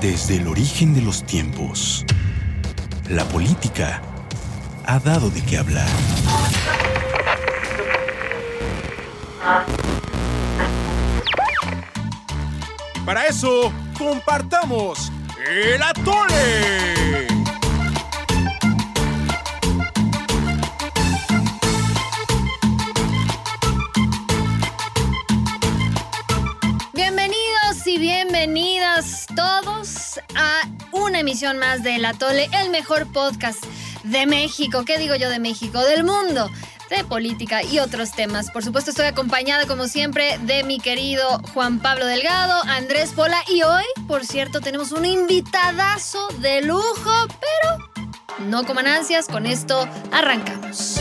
Desde 0.00 0.36
el 0.36 0.48
origen 0.48 0.94
de 0.94 1.02
los 1.02 1.26
tiempos, 1.26 2.06
la 3.10 3.22
política 3.26 4.00
ha 4.86 4.98
dado 4.98 5.28
de 5.28 5.42
qué 5.42 5.58
hablar. 5.58 5.86
Para 13.04 13.26
eso, 13.26 13.70
compartamos 13.98 15.12
el 15.46 15.82
atole. 15.82 17.29
Emisión 31.20 31.58
más 31.58 31.82
de 31.82 31.96
El 31.96 32.04
Atole, 32.06 32.48
el 32.52 32.70
mejor 32.70 33.06
podcast 33.12 33.62
de 34.04 34.24
México. 34.24 34.84
¿Qué 34.86 34.98
digo 34.98 35.14
yo 35.16 35.28
de 35.28 35.38
México? 35.38 35.80
Del 35.84 36.02
mundo 36.02 36.50
de 36.88 37.04
política 37.04 37.62
y 37.62 37.78
otros 37.78 38.12
temas. 38.12 38.50
Por 38.50 38.64
supuesto, 38.64 38.90
estoy 38.90 39.06
acompañada, 39.06 39.66
como 39.66 39.86
siempre, 39.86 40.38
de 40.42 40.64
mi 40.64 40.80
querido 40.80 41.40
Juan 41.54 41.78
Pablo 41.78 42.06
Delgado, 42.06 42.60
Andrés 42.64 43.12
Pola, 43.14 43.38
y 43.48 43.62
hoy, 43.62 43.84
por 44.08 44.24
cierto, 44.26 44.60
tenemos 44.60 44.92
un 44.92 45.04
invitadazo 45.04 46.26
de 46.38 46.62
lujo, 46.62 47.12
pero 47.40 48.08
no 48.48 48.64
coman 48.64 48.88
ansias, 48.88 49.28
con 49.28 49.46
esto 49.46 49.88
arrancamos. 50.10 51.00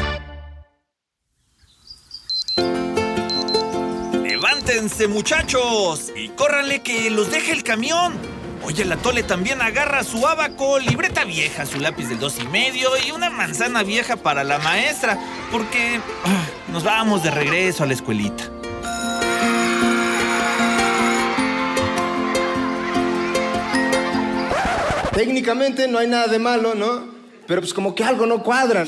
Levántense, 4.22 5.08
muchachos, 5.08 6.12
y 6.16 6.30
córranle 6.30 6.82
que 6.84 7.10
los 7.10 7.32
deje 7.32 7.54
el 7.54 7.63
camión. 7.63 8.38
Oye, 8.63 8.84
el 8.84 8.91
atole 8.91 9.23
también 9.23 9.62
agarra 9.62 10.04
su 10.04 10.27
abaco, 10.27 10.79
libreta 10.79 11.24
vieja, 11.24 11.65
su 11.65 11.79
lápiz 11.79 12.07
del 12.07 12.20
dos 12.20 12.38
y 12.40 12.48
medio 12.48 12.90
y 13.05 13.12
una 13.12 13.29
manzana 13.29 13.84
vieja 13.84 14.18
para 14.18 14.43
la 14.43 14.60
maestra, 14.60 15.18
porque 15.52 15.99
ah, 16.26 16.46
nos 16.71 16.84
vamos 16.84 17.24
de 17.24 17.32
regreso 17.32 17.84
a 17.84 17.87
la 17.87 17.93
escuelita. 17.93 18.43
Técnicamente 25.13 25.87
no 25.87 25.98
hay 25.98 26.07
nada 26.07 26.27
de 26.27 26.40
malo, 26.40 26.76
¿no? 26.76 27.04
Pero 27.48 27.62
pues 27.62 27.74
como 27.74 27.96
que 27.96 28.04
algo 28.04 28.26
no 28.26 28.43
cuadra. 28.43 28.85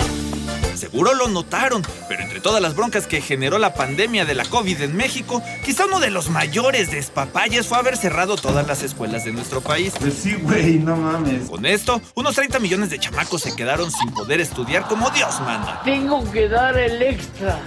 Seguro 0.82 1.14
lo 1.14 1.28
notaron, 1.28 1.84
pero 2.10 2.24
entre 2.24 2.42
todas 2.42 2.60
las 2.60 2.76
broncas 2.76 3.06
que 3.06 3.22
generó 3.22 3.60
la 3.60 3.76
pandemia 3.76 4.26
de 4.26 4.34
la 4.34 4.46
COVID 4.46 4.82
en 4.82 4.98
México, 4.98 5.44
quizá 5.64 5.86
uno 5.86 6.00
de 6.00 6.10
los 6.10 6.32
mayores 6.32 6.90
despapalles 6.90 7.68
fue 7.68 7.78
haber 7.78 7.98
cerrado 7.98 8.36
todas 8.36 8.66
las 8.66 8.82
escuelas 8.82 9.24
de 9.24 9.32
nuestro 9.32 9.62
país. 9.62 9.94
Pues 10.00 10.16
sí, 10.16 10.34
güey, 10.42 10.80
no 10.80 10.96
mames. 10.96 11.48
Con 11.48 11.68
esto, 11.68 12.02
unos 12.16 12.34
30 12.34 12.58
millones 12.58 12.90
de 12.90 12.98
chamacos 12.98 13.44
se 13.44 13.56
quedaron 13.56 13.92
sin 13.92 14.12
poder 14.12 14.42
estudiar 14.42 14.88
como 14.88 15.12
Dios 15.12 15.40
manda. 15.42 15.84
Tengo 15.86 16.24
que 16.32 16.50
dar 16.50 16.76
el 16.76 17.00
extra. 17.00 17.60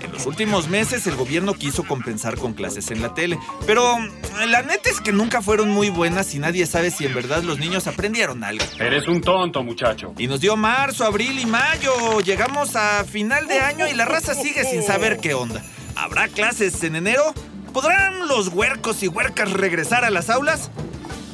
En 0.00 0.12
los 0.12 0.26
últimos 0.26 0.68
meses 0.68 1.06
el 1.06 1.16
gobierno 1.16 1.54
quiso 1.54 1.84
compensar 1.84 2.36
con 2.36 2.54
clases 2.54 2.90
en 2.90 3.02
la 3.02 3.14
tele, 3.14 3.38
pero 3.66 3.98
mm, 3.98 4.48
la 4.48 4.62
neta 4.62 4.90
es 4.90 5.00
que 5.00 5.12
nunca 5.12 5.42
fueron 5.42 5.70
muy 5.70 5.90
buenas 5.90 6.34
y 6.34 6.38
nadie 6.38 6.66
sabe 6.66 6.90
si 6.90 7.06
en 7.06 7.14
verdad 7.14 7.42
los 7.42 7.58
niños 7.58 7.86
aprendieron 7.86 8.42
algo. 8.44 8.64
Eres 8.78 9.06
un 9.08 9.20
tonto, 9.20 9.62
muchacho. 9.62 10.14
Y 10.18 10.26
nos 10.26 10.40
dio 10.40 10.56
marzo, 10.56 11.04
abril 11.04 11.38
y 11.38 11.46
mayo. 11.46 12.20
Llegamos 12.20 12.74
a 12.76 13.04
final 13.04 13.46
de 13.46 13.60
año 13.60 13.86
y 13.86 13.94
la 13.94 14.04
raza 14.04 14.34
sigue 14.34 14.64
sin 14.64 14.82
saber 14.82 15.18
qué 15.18 15.34
onda. 15.34 15.62
¿Habrá 15.96 16.28
clases 16.28 16.82
en 16.82 16.96
enero? 16.96 17.34
¿Podrán 17.72 18.28
los 18.28 18.48
huercos 18.48 19.02
y 19.02 19.08
huercas 19.08 19.50
regresar 19.52 20.04
a 20.04 20.10
las 20.10 20.30
aulas? 20.30 20.70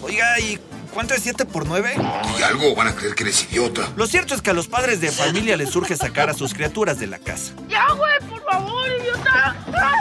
Oiga, 0.02 0.38
¿y 0.40 0.58
cuánto 0.98 1.14
es 1.14 1.22
7 1.22 1.44
por 1.44 1.64
9? 1.64 1.94
Y 2.41 2.42
algo 2.42 2.74
van 2.74 2.88
a 2.88 2.92
creer 2.96 3.14
que 3.14 3.22
eres 3.22 3.44
idiota. 3.44 3.88
Lo 3.94 4.08
cierto 4.08 4.34
es 4.34 4.42
que 4.42 4.50
a 4.50 4.52
los 4.52 4.66
padres 4.66 5.00
de 5.00 5.12
familia 5.12 5.56
les 5.56 5.70
surge 5.70 5.94
sacar 5.94 6.28
a 6.28 6.34
sus 6.34 6.54
criaturas 6.54 6.98
de 6.98 7.06
la 7.06 7.20
casa. 7.20 7.53
Ya, 7.69 7.86
güey, 7.92 8.19
por 8.28 8.42
favor, 8.42 8.84
idiota. 9.00 9.54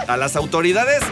A 0.08 0.18
las 0.18 0.36
autoridades, 0.36 1.04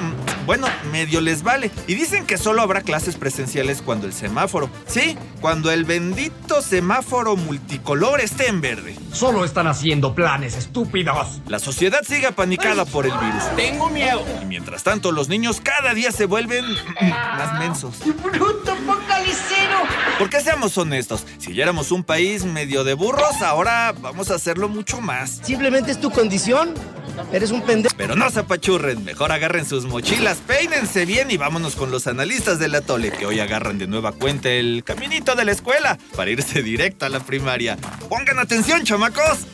bueno, 0.46 0.68
medio 0.92 1.22
les 1.22 1.44
vale. 1.44 1.72
Y 1.88 1.96
dicen 1.96 2.26
que 2.26 2.38
solo 2.38 2.62
habrá 2.62 2.82
clases 2.82 3.16
presenciales 3.16 3.82
cuando 3.82 4.08
el 4.08 4.14
semáforo. 4.14 4.70
Sí, 4.88 5.18
cuando 5.42 5.72
el 5.72 5.86
bendito 5.86 6.62
semáforo 6.62 7.36
multicolor 7.36 8.22
esté 8.22 8.48
en 8.48 8.62
verde. 8.62 8.96
Solo 9.12 9.46
están 9.46 9.68
haciendo 9.68 10.14
planes 10.14 10.56
estúpidos. 10.56 11.42
La 11.48 11.60
sociedad 11.60 12.02
sigue 12.04 12.28
apanicada 12.28 12.86
por 12.86 13.06
el 13.06 13.12
virus. 13.12 13.44
Tengo 13.56 13.90
miedo. 13.90 14.24
Y 14.42 14.46
mientras 14.46 14.84
tanto, 14.84 15.12
los 15.12 15.30
niños 15.30 15.62
cada 15.62 15.94
día 15.94 16.12
se 16.12 16.26
vuelven 16.26 16.66
más 17.02 17.60
mensos. 17.60 18.00
Bruto 18.24 18.76
focalicero. 18.86 19.80
Porque 20.20 20.42
seamos 20.42 20.78
honestos, 20.78 21.26
si 21.38 21.54
ya 21.54 21.64
éramos 21.64 21.92
un 21.92 22.04
país 22.04 22.46
medio 22.46 22.84
de 22.84 22.94
burros, 22.94 23.42
ahora 23.42 23.94
vamos 24.02 24.32
a 24.32 24.36
hacerlo 24.36 24.70
mucho 24.70 25.02
más. 25.02 25.42
Simplemente 25.44 25.92
es 25.92 26.00
tu 26.00 26.12
condición. 26.12 26.74
Eres 27.32 27.52
un 27.52 27.62
pendejo. 27.62 27.96
Pero 27.98 28.16
no 28.16 28.30
se 28.30 28.40
apachurren, 28.40 29.04
mejor 29.04 29.32
agarren 29.32 29.66
sus 29.66 29.86
mochilas, 29.86 30.38
peínense 30.38 31.06
bien 31.06 31.32
y 31.32 31.38
vámonos 31.38 31.76
con 31.76 31.92
los 31.92 32.08
analistas 32.08 32.60
del 32.60 32.76
atole 32.76 33.12
que 33.12 33.26
hoy 33.26 33.40
agarran 33.40 33.78
de 33.78 33.88
nueva 33.88 34.12
cuenta 34.12 34.50
el 34.50 34.84
caminito 34.84 35.36
de 35.36 35.46
la 35.46 35.52
escuela 35.52 35.98
para 36.16 36.32
irse 36.32 36.62
directo 36.64 37.06
a 37.06 37.10
la 37.10 37.20
primaria. 37.20 37.78
Pongan 38.10 38.40
atención, 38.40 38.84
chamacos. 38.84 39.48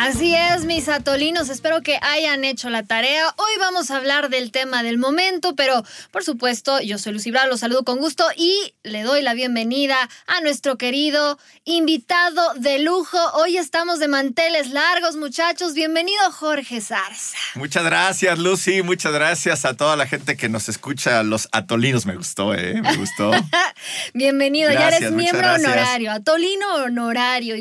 Así 0.00 0.34
es, 0.34 0.64
mis 0.64 0.88
atolinos, 0.88 1.50
espero 1.50 1.82
que 1.82 1.98
hayan 2.00 2.42
hecho 2.42 2.70
la 2.70 2.84
tarea. 2.84 3.34
Hoy 3.36 3.52
vamos 3.58 3.90
a 3.90 3.98
hablar 3.98 4.30
del 4.30 4.50
tema 4.50 4.82
del 4.82 4.96
momento, 4.96 5.54
pero 5.54 5.84
por 6.10 6.24
supuesto, 6.24 6.80
yo 6.80 6.96
soy 6.96 7.12
Lucy 7.12 7.30
Bravo, 7.30 7.48
los 7.48 7.60
saludo 7.60 7.84
con 7.84 7.98
gusto 7.98 8.24
y 8.34 8.72
le 8.82 9.02
doy 9.02 9.20
la 9.20 9.34
bienvenida 9.34 10.08
a 10.26 10.40
nuestro 10.40 10.78
querido 10.78 11.38
invitado 11.64 12.54
de 12.54 12.78
lujo. 12.78 13.18
Hoy 13.34 13.58
estamos 13.58 13.98
de 13.98 14.08
manteles 14.08 14.70
largos, 14.70 15.16
muchachos. 15.16 15.74
Bienvenido, 15.74 16.32
Jorge 16.32 16.80
Zarza. 16.80 17.36
Muchas 17.56 17.84
gracias, 17.84 18.38
Lucy. 18.38 18.80
Muchas 18.80 19.12
gracias 19.12 19.66
a 19.66 19.74
toda 19.74 19.96
la 19.96 20.06
gente 20.06 20.38
que 20.38 20.48
nos 20.48 20.70
escucha. 20.70 21.22
Los 21.24 21.46
atolinos 21.52 22.06
me 22.06 22.16
gustó, 22.16 22.54
¿eh? 22.54 22.80
Me 22.80 22.96
gustó. 22.96 23.32
Bienvenido, 24.14 24.72
ya 24.72 24.88
eres 24.88 25.12
miembro 25.12 25.52
honorario, 25.52 26.10
atolino 26.10 26.76
honorario. 26.76 27.56
Y, 27.56 27.60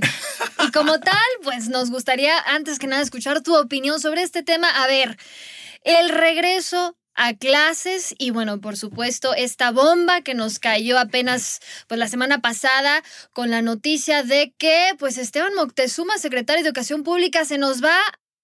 y 0.65 0.71
como 0.71 1.01
tal, 1.01 1.17
pues 1.43 1.67
nos 1.67 1.91
gustaría 1.91 2.28
antes 2.37 2.79
que 2.79 2.87
nada 2.87 3.01
escuchar 3.01 3.41
tu 3.41 3.55
opinión 3.55 3.99
sobre 3.99 4.21
este 4.21 4.43
tema. 4.43 4.69
A 4.83 4.87
ver, 4.87 5.17
el 5.83 6.09
regreso 6.09 6.95
a 7.15 7.33
clases 7.33 8.15
y 8.17 8.31
bueno, 8.31 8.61
por 8.61 8.77
supuesto, 8.77 9.33
esta 9.33 9.71
bomba 9.71 10.21
que 10.21 10.33
nos 10.33 10.57
cayó 10.57 10.97
apenas 10.97 11.59
pues 11.87 11.99
la 11.99 12.07
semana 12.07 12.39
pasada 12.39 13.03
con 13.33 13.49
la 13.49 13.61
noticia 13.61 14.23
de 14.23 14.53
que 14.57 14.91
pues 14.97 15.17
Esteban 15.17 15.53
Moctezuma, 15.53 16.17
secretario 16.17 16.63
de 16.63 16.69
Educación 16.69 17.03
Pública, 17.03 17.43
se 17.43 17.57
nos 17.57 17.83
va 17.83 17.97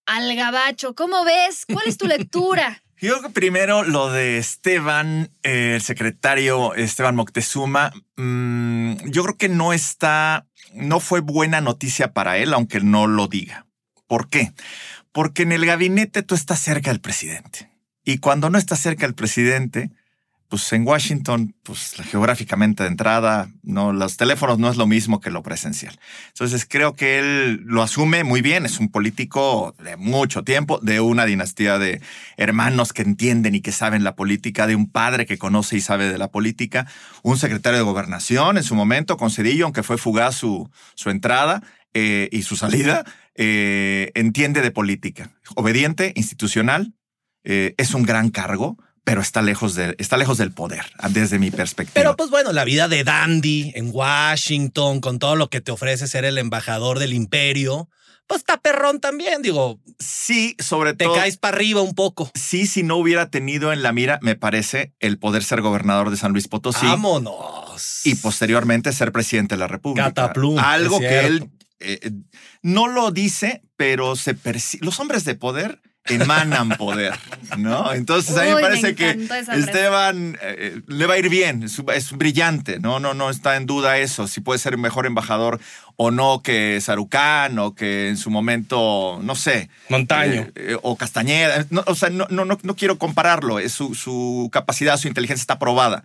al 0.05 0.35
gabacho. 0.35 0.93
¿Cómo 0.93 1.23
ves? 1.23 1.65
¿Cuál 1.71 1.87
es 1.87 1.97
tu 1.97 2.05
lectura? 2.05 2.83
Yo 3.01 3.11
creo 3.11 3.23
que 3.23 3.29
primero 3.29 3.83
lo 3.83 4.09
de 4.09 4.37
Esteban, 4.37 5.29
eh, 5.43 5.73
el 5.75 5.81
secretario 5.81 6.73
Esteban 6.75 7.15
Moctezuma, 7.15 7.91
mm, 8.15 9.09
yo 9.09 9.23
creo 9.23 9.37
que 9.37 9.49
no 9.49 9.73
está, 9.73 10.47
no 10.73 11.01
fue 11.01 11.19
buena 11.19 11.59
noticia 11.59 12.13
para 12.13 12.37
él, 12.37 12.53
aunque 12.53 12.79
no 12.79 13.05
lo 13.05 13.27
diga. 13.27 13.64
¿Por 14.07 14.29
qué? 14.29 14.53
Porque 15.11 15.43
en 15.43 15.51
el 15.51 15.65
gabinete 15.65 16.23
tú 16.23 16.35
estás 16.35 16.59
cerca 16.59 16.91
del 16.91 17.01
presidente. 17.01 17.69
Y 18.03 18.19
cuando 18.19 18.49
no 18.49 18.57
estás 18.57 18.79
cerca 18.79 19.05
del 19.05 19.15
presidente, 19.15 19.91
pues 20.47 20.71
en 20.73 20.87
Washington, 20.87 21.55
pues 21.63 21.95
geográficamente 22.09 22.83
de 22.83 22.89
entrada, 22.89 23.49
no, 23.63 23.91
los 23.93 24.15
teléfonos 24.15 24.59
no 24.59 24.69
es 24.69 24.77
lo 24.77 24.85
mismo 24.85 25.19
que 25.19 25.31
lo 25.31 25.41
presencial. 25.41 25.99
Entonces 26.27 26.67
creo 26.69 26.93
que 26.93 27.17
él 27.17 27.61
lo 27.65 27.81
asume 27.81 28.23
muy 28.23 28.41
bien, 28.41 28.65
es 28.65 28.79
un 28.79 28.89
político 28.89 29.75
de 29.83 29.97
mucho 29.97 30.43
tiempo, 30.43 30.79
de 30.83 30.99
una 30.99 31.25
dinastía 31.25 31.79
de 31.79 31.99
hermanos 32.37 32.93
que 32.93 33.01
entienden 33.01 33.55
y 33.55 33.61
que 33.61 33.71
saben 33.71 34.03
la 34.03 34.15
política, 34.15 34.67
de 34.67 34.75
un 34.75 34.87
padre 34.87 35.25
que 35.25 35.39
conoce 35.39 35.77
y 35.77 35.81
sabe 35.81 36.11
de 36.11 36.17
la 36.19 36.29
política, 36.29 36.85
un 37.23 37.37
secretario 37.37 37.79
de 37.79 37.85
gobernación 37.85 38.57
en 38.57 38.63
su 38.63 38.75
momento, 38.75 39.17
con 39.17 39.31
Cedillo, 39.31 39.65
aunque 39.65 39.83
fue 39.83 39.97
fugaz 39.97 40.35
su, 40.35 40.69
su 40.93 41.09
entrada 41.09 41.63
eh, 41.97 42.27
y 42.29 42.41
su 42.43 42.57
salida, 42.57 43.05
eh, 43.35 44.11
entiende 44.15 44.61
de 44.61 44.69
política, 44.69 45.31
obediente, 45.55 46.11
institucional, 46.15 46.93
eh, 47.45 47.73
es 47.77 47.93
un 47.93 48.03
gran 48.03 48.31
cargo, 48.31 48.77
pero 49.05 49.21
está 49.21 49.41
lejos, 49.41 49.75
de, 49.75 49.95
está 49.97 50.17
lejos 50.17 50.37
del 50.37 50.51
poder, 50.51 50.85
desde 51.11 51.39
mi 51.39 51.51
perspectiva. 51.51 51.93
Pero 51.93 52.17
pues 52.17 52.29
bueno, 52.29 52.51
la 52.51 52.65
vida 52.65 52.89
de 52.89 53.05
Dandy 53.05 53.71
en 53.75 53.91
Washington, 53.93 54.99
con 54.99 55.19
todo 55.19 55.37
lo 55.37 55.49
que 55.49 55.61
te 55.61 55.71
ofrece 55.71 56.07
ser 56.07 56.25
el 56.25 56.37
embajador 56.37 56.99
del 56.99 57.13
imperio, 57.13 57.87
pues 58.27 58.39
está 58.39 58.57
perrón 58.57 58.99
también, 58.99 59.41
digo, 59.41 59.79
sí, 59.99 60.57
sobre 60.59 60.95
te 60.95 61.05
todo. 61.05 61.15
caes 61.15 61.37
para 61.37 61.55
arriba 61.55 61.81
un 61.81 61.93
poco. 61.93 62.29
Sí, 62.33 62.67
si 62.67 62.83
no 62.83 62.97
hubiera 62.97 63.29
tenido 63.29 63.71
en 63.71 63.83
la 63.83 63.93
mira, 63.93 64.19
me 64.21 64.35
parece, 64.35 64.93
el 64.99 65.17
poder 65.17 65.43
ser 65.45 65.61
gobernador 65.61 66.09
de 66.09 66.17
San 66.17 66.33
Luis 66.33 66.49
Potosí 66.49 66.85
Vámonos. 66.87 68.01
y 68.03 68.15
posteriormente 68.15 68.91
ser 68.91 69.13
presidente 69.13 69.55
de 69.55 69.59
la 69.59 69.67
República. 69.67 70.07
Cataplum, 70.07 70.57
Algo 70.59 70.99
que 70.99 71.25
él 71.27 71.49
eh, 71.79 72.11
no 72.61 72.87
lo 72.87 73.11
dice, 73.11 73.61
pero 73.77 74.15
se 74.15 74.35
los 74.81 74.99
hombres 74.99 75.25
de 75.25 75.35
poder 75.35 75.81
emanan 76.07 76.69
poder, 76.69 77.13
¿no? 77.57 77.93
Entonces 77.93 78.37
a 78.37 78.43
mí 78.43 78.49
Uy, 78.49 78.55
me 78.55 78.61
me 78.61 78.61
parece 78.61 78.95
que. 78.95 79.27
Esteban 79.53 80.37
eh, 80.41 80.81
le 80.87 81.05
va 81.05 81.15
a 81.15 81.17
ir 81.17 81.29
bien, 81.29 81.63
es, 81.63 81.81
es 81.93 82.11
brillante, 82.11 82.79
no, 82.79 82.99
no, 82.99 83.13
no 83.13 83.29
está 83.29 83.55
en 83.55 83.65
duda 83.65 83.97
eso, 83.97 84.27
si 84.27 84.41
puede 84.41 84.59
ser 84.59 84.77
mejor 84.77 85.05
embajador 85.05 85.59
o 85.95 86.11
no 86.11 86.41
que 86.43 86.79
Sarucán 86.81 87.57
o 87.59 87.73
que 87.73 88.09
en 88.09 88.17
su 88.17 88.29
momento, 88.29 89.19
no 89.23 89.35
sé. 89.35 89.69
Montaño. 89.89 90.41
eh, 90.41 90.51
eh, 90.55 90.77
o 90.81 90.95
Castañeda, 90.95 91.65
no, 91.69 91.83
o 91.87 91.95
sea, 91.95 92.09
no, 92.09 92.27
no, 92.29 92.45
no, 92.45 92.57
no 92.61 92.75
quiero 92.75 92.97
compararlo, 92.97 93.59
es 93.59 93.71
su, 93.71 93.95
su 93.95 94.49
capacidad, 94.51 94.97
su 94.97 95.07
inteligencia 95.07 95.41
está 95.41 95.59
probada. 95.59 96.03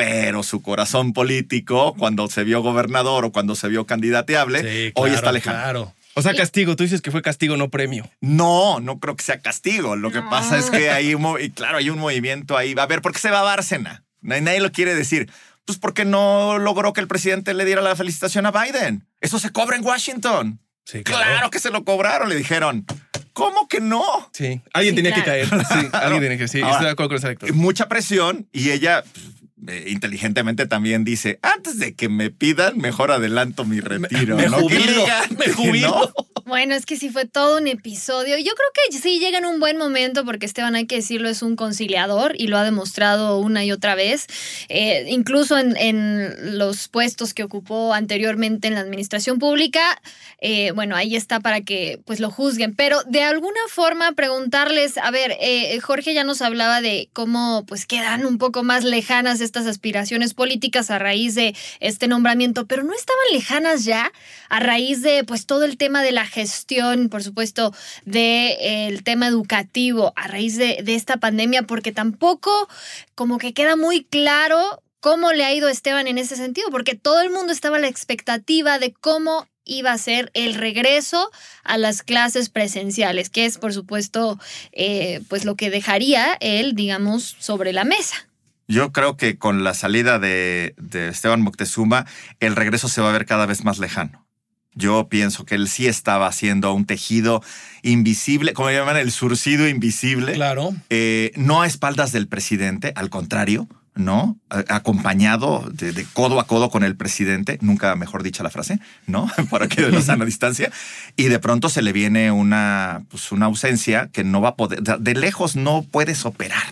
Pero 0.00 0.42
su 0.42 0.62
corazón 0.62 1.12
político, 1.12 1.94
cuando 1.98 2.28
se 2.28 2.44
vio 2.44 2.62
gobernador 2.62 3.24
o 3.24 3.32
cuando 3.32 3.54
se 3.54 3.68
vio 3.68 3.86
candidateable, 3.86 4.62
Sí, 4.62 4.92
hoy 4.94 5.10
está 5.10 5.32
lejano. 5.32 5.58
Claro. 5.58 5.94
O 6.14 6.22
sea, 6.22 6.34
castigo. 6.34 6.74
Tú 6.76 6.82
dices 6.82 7.02
que 7.02 7.10
fue 7.10 7.22
castigo, 7.22 7.56
no 7.56 7.68
premio. 7.70 8.08
No, 8.20 8.80
no 8.80 8.98
creo 8.98 9.14
que 9.16 9.22
sea 9.22 9.40
castigo. 9.40 9.96
Lo 9.96 10.10
que 10.10 10.22
pasa 10.22 10.58
es 10.58 10.70
que 10.70 10.90
hay 10.90 11.14
un, 11.14 11.36
y 11.40 11.50
claro, 11.50 11.78
hay 11.78 11.90
un 11.90 11.98
movimiento 11.98 12.56
ahí. 12.56 12.74
A 12.76 12.86
ver, 12.86 13.00
¿por 13.00 13.12
qué 13.12 13.18
se 13.20 13.30
va 13.30 13.40
a 13.40 13.44
Bárcena? 13.44 14.04
Nadie, 14.20 14.42
nadie 14.42 14.60
lo 14.60 14.72
quiere 14.72 14.94
decir. 14.94 15.30
Pues 15.66 15.78
porque 15.78 16.04
no 16.04 16.58
logró 16.58 16.92
que 16.92 17.00
el 17.00 17.06
presidente 17.06 17.54
le 17.54 17.64
diera 17.64 17.80
la 17.80 17.94
felicitación 17.94 18.44
a 18.46 18.50
Biden. 18.50 19.06
Eso 19.20 19.38
se 19.38 19.50
cobra 19.50 19.76
en 19.76 19.84
Washington. 19.84 20.58
Sí, 20.84 21.04
Claro, 21.04 21.50
que 21.50 21.60
se 21.60 21.70
lo 21.70 21.84
cobraron, 21.84 22.28
le 22.28 22.36
dijeron. 22.36 22.84
¿Cómo 23.32 23.68
que 23.68 23.80
no? 23.80 24.02
Sí. 24.32 24.60
Alguien 24.72 24.96
Sí, 24.96 25.02
tenía 25.02 25.14
que 25.14 25.24
caer. 25.24 25.46
Sí, 25.48 25.88
alguien 25.92 26.22
tenía 26.22 26.38
que 26.38 26.48
Sí, 26.48 26.60
Ahora, 26.60 26.72
estoy 26.72 26.86
de 26.86 26.92
acuerdo 26.92 27.16
con 27.20 27.28
lectura. 27.28 27.52
Mucha 27.52 27.88
presión 27.88 28.48
y 28.52 28.70
ella 28.70 29.04
pues, 29.04 29.39
eh, 29.66 29.86
inteligentemente 29.88 30.66
también 30.66 31.04
dice, 31.04 31.38
antes 31.42 31.78
de 31.78 31.94
que 31.94 32.08
me 32.08 32.30
pidan, 32.30 32.78
mejor 32.78 33.10
adelanto 33.10 33.64
mi 33.64 33.80
retiro. 33.80 34.36
me 34.36 34.46
¿no? 34.48 34.58
Jubilo, 34.58 35.04
me 35.38 35.48
jubilo. 35.52 36.12
no. 36.16 36.29
Bueno, 36.46 36.74
es 36.74 36.86
que 36.86 36.96
sí 36.96 37.10
fue 37.10 37.24
todo 37.24 37.58
un 37.58 37.66
episodio. 37.66 38.38
Yo 38.38 38.52
creo 38.54 38.68
que 38.74 38.98
sí 38.98 39.18
llega 39.18 39.38
en 39.38 39.46
un 39.46 39.60
buen 39.60 39.76
momento 39.76 40.24
porque 40.24 40.46
Esteban, 40.46 40.74
hay 40.74 40.86
que 40.86 40.96
decirlo, 40.96 41.28
es 41.28 41.42
un 41.42 41.56
conciliador 41.56 42.34
y 42.36 42.46
lo 42.46 42.58
ha 42.58 42.64
demostrado 42.64 43.38
una 43.38 43.64
y 43.64 43.72
otra 43.72 43.94
vez. 43.94 44.26
Eh, 44.68 45.06
incluso 45.08 45.58
en, 45.58 45.76
en 45.76 46.58
los 46.58 46.88
puestos 46.88 47.34
que 47.34 47.42
ocupó 47.42 47.94
anteriormente 47.94 48.68
en 48.68 48.74
la 48.74 48.80
administración 48.80 49.38
pública, 49.38 50.00
eh, 50.40 50.72
bueno, 50.72 50.96
ahí 50.96 51.16
está 51.16 51.40
para 51.40 51.60
que 51.60 52.00
pues 52.06 52.20
lo 52.20 52.30
juzguen. 52.30 52.74
Pero 52.74 53.02
de 53.04 53.22
alguna 53.22 53.60
forma 53.68 54.12
preguntarles, 54.12 54.98
a 54.98 55.10
ver, 55.10 55.36
eh, 55.40 55.78
Jorge 55.80 56.14
ya 56.14 56.24
nos 56.24 56.42
hablaba 56.42 56.80
de 56.80 57.10
cómo 57.12 57.64
pues 57.66 57.86
quedan 57.86 58.24
un 58.24 58.38
poco 58.38 58.62
más 58.62 58.84
lejanas 58.84 59.40
estas 59.40 59.66
aspiraciones 59.66 60.34
políticas 60.34 60.90
a 60.90 60.98
raíz 60.98 61.34
de 61.34 61.54
este 61.80 62.08
nombramiento, 62.08 62.66
pero 62.66 62.82
no 62.82 62.94
estaban 62.94 63.24
lejanas 63.32 63.84
ya 63.84 64.12
a 64.48 64.60
raíz 64.60 65.02
de 65.02 65.24
pues 65.24 65.46
todo 65.46 65.64
el 65.64 65.76
tema 65.76 66.02
de 66.02 66.12
la 66.12 66.26
gestión, 66.30 67.08
por 67.08 67.22
supuesto, 67.22 67.74
del 68.04 69.02
tema 69.02 69.26
educativo, 69.26 70.12
a 70.16 70.28
raíz 70.28 70.56
de, 70.56 70.82
esta 70.86 71.18
pandemia, 71.18 71.62
porque 71.64 71.92
tampoco 71.92 72.68
como 73.14 73.38
que 73.38 73.52
queda 73.52 73.76
muy 73.76 74.04
claro 74.04 74.82
cómo 75.00 75.32
le 75.32 75.44
ha 75.44 75.52
ido 75.52 75.68
a 75.68 75.70
Esteban 75.70 76.06
en 76.06 76.18
ese 76.18 76.36
sentido, 76.36 76.70
porque 76.70 76.94
todo 76.94 77.20
el 77.20 77.30
mundo 77.30 77.52
estaba 77.52 77.76
a 77.76 77.80
la 77.80 77.88
expectativa 77.88 78.78
de 78.78 78.92
cómo 78.92 79.46
iba 79.64 79.92
a 79.92 79.98
ser 79.98 80.30
el 80.34 80.54
regreso 80.54 81.30
a 81.64 81.78
las 81.78 82.02
clases 82.02 82.48
presenciales, 82.48 83.30
que 83.30 83.44
es 83.44 83.58
por 83.58 83.72
supuesto 83.72 84.38
eh, 84.72 85.20
pues 85.28 85.44
lo 85.44 85.54
que 85.54 85.70
dejaría 85.70 86.36
él, 86.40 86.74
digamos, 86.74 87.36
sobre 87.38 87.72
la 87.72 87.84
mesa. 87.84 88.16
Yo 88.66 88.92
creo 88.92 89.16
que 89.16 89.38
con 89.38 89.64
la 89.64 89.74
salida 89.74 90.18
de 90.18 90.74
Esteban 90.92 91.42
Moctezuma, 91.42 92.06
el 92.38 92.54
regreso 92.54 92.88
se 92.88 93.00
va 93.00 93.10
a 93.10 93.12
ver 93.12 93.26
cada 93.26 93.46
vez 93.46 93.64
más 93.64 93.78
lejano. 93.78 94.29
Yo 94.74 95.08
pienso 95.08 95.44
que 95.44 95.56
él 95.56 95.68
sí 95.68 95.86
estaba 95.88 96.26
haciendo 96.28 96.72
un 96.72 96.84
tejido 96.84 97.42
invisible, 97.82 98.52
como 98.52 98.70
llaman 98.70 98.96
el 98.96 99.10
surcido 99.10 99.68
invisible. 99.68 100.32
Claro. 100.34 100.72
Eh, 100.90 101.32
no 101.36 101.62
a 101.62 101.66
espaldas 101.66 102.12
del 102.12 102.28
presidente, 102.28 102.92
al 102.94 103.10
contrario, 103.10 103.68
¿no? 103.96 104.38
Acompañado 104.84 105.68
de, 105.72 105.92
de 105.92 106.04
codo 106.12 106.40
a 106.40 106.46
codo 106.46 106.70
con 106.70 106.84
el 106.84 106.96
presidente, 106.96 107.58
nunca 107.60 107.94
mejor 107.96 108.22
dicha 108.22 108.42
la 108.42 108.50
frase, 108.50 108.78
¿no? 109.06 109.28
Para 109.50 109.68
que 109.68 109.82
de 109.82 109.90
la 109.90 110.00
sana 110.00 110.24
distancia. 110.24 110.70
Y 111.16 111.24
de 111.24 111.38
pronto 111.38 111.68
se 111.68 111.82
le 111.82 111.92
viene 111.92 112.30
una, 112.30 113.02
pues 113.10 113.32
una 113.32 113.46
ausencia 113.46 114.08
que 114.12 114.24
no 114.24 114.40
va 114.40 114.50
a 114.50 114.56
poder, 114.56 114.82
de- 114.82 114.96
de 114.98 115.14
lejos 115.14 115.56
no 115.56 115.82
puedes 115.82 116.24
operar. 116.24 116.62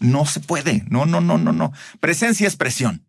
No 0.00 0.26
se 0.26 0.40
puede. 0.40 0.84
No, 0.88 1.06
no, 1.06 1.20
no, 1.20 1.38
no, 1.38 1.52
no. 1.52 1.72
Presencia 2.00 2.46
es 2.48 2.56
presión. 2.56 3.02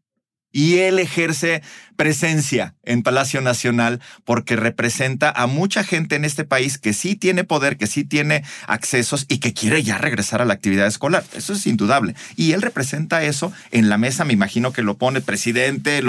Y 0.55 0.77
él 0.77 0.99
ejerce 0.99 1.61
presencia 1.97 2.75
en 2.83 3.03
Palacio 3.03 3.41
Nacional 3.41 3.99
porque 4.23 4.55
representa 4.55 5.29
a 5.29 5.47
mucha 5.47 5.83
gente 5.83 6.15
en 6.15 6.23
este 6.23 6.45
país 6.45 6.77
que 6.77 6.93
sí 6.93 7.17
tiene 7.17 7.43
poder, 7.43 7.75
que 7.75 7.87
sí 7.87 8.05
tiene 8.05 8.45
accesos 8.65 9.25
y 9.27 9.39
que 9.39 9.53
quiere 9.53 9.83
ya 9.83 9.97
regresar 9.97 10.41
a 10.41 10.45
la 10.45 10.53
actividad 10.53 10.87
escolar. 10.87 11.25
Eso 11.35 11.51
es 11.51 11.67
indudable. 11.67 12.15
Y 12.37 12.53
él 12.53 12.61
representa 12.61 13.21
eso 13.25 13.51
en 13.71 13.89
la 13.89 13.97
mesa, 13.97 14.23
me 14.23 14.31
imagino 14.31 14.71
que 14.71 14.81
lo 14.81 14.97
pone 14.97 15.17
el 15.19 15.25
presidente. 15.25 16.01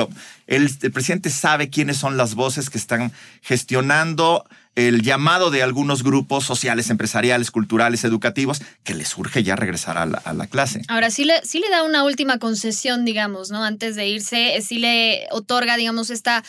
El 0.46 0.70
presidente 0.92 1.30
sabe 1.30 1.68
quiénes 1.68 1.96
son 1.96 2.16
las 2.16 2.36
voces 2.36 2.70
que 2.70 2.78
están 2.78 3.10
gestionando 3.42 4.44
el 4.76 5.02
llamado 5.02 5.50
de 5.50 5.62
algunos 5.62 6.02
grupos 6.02 6.44
sociales, 6.44 6.90
empresariales, 6.90 7.50
culturales, 7.50 8.04
educativos, 8.04 8.60
que 8.84 8.94
les 8.94 9.08
surge 9.08 9.42
ya 9.42 9.56
regresar 9.56 9.98
a 9.98 10.06
la, 10.06 10.18
a 10.18 10.34
la 10.34 10.46
clase. 10.46 10.82
Ahora, 10.88 11.10
sí 11.10 11.24
le, 11.24 11.40
sí 11.44 11.58
le 11.58 11.70
da 11.70 11.82
una 11.82 12.04
última 12.04 12.38
concesión, 12.38 13.04
digamos, 13.04 13.50
¿no? 13.50 13.64
Antes 13.64 13.96
de 13.96 14.06
irse, 14.06 14.56
eh, 14.56 14.62
sí 14.62 14.78
le 14.78 15.26
otorga, 15.30 15.76
digamos, 15.76 16.10
esta 16.10 16.44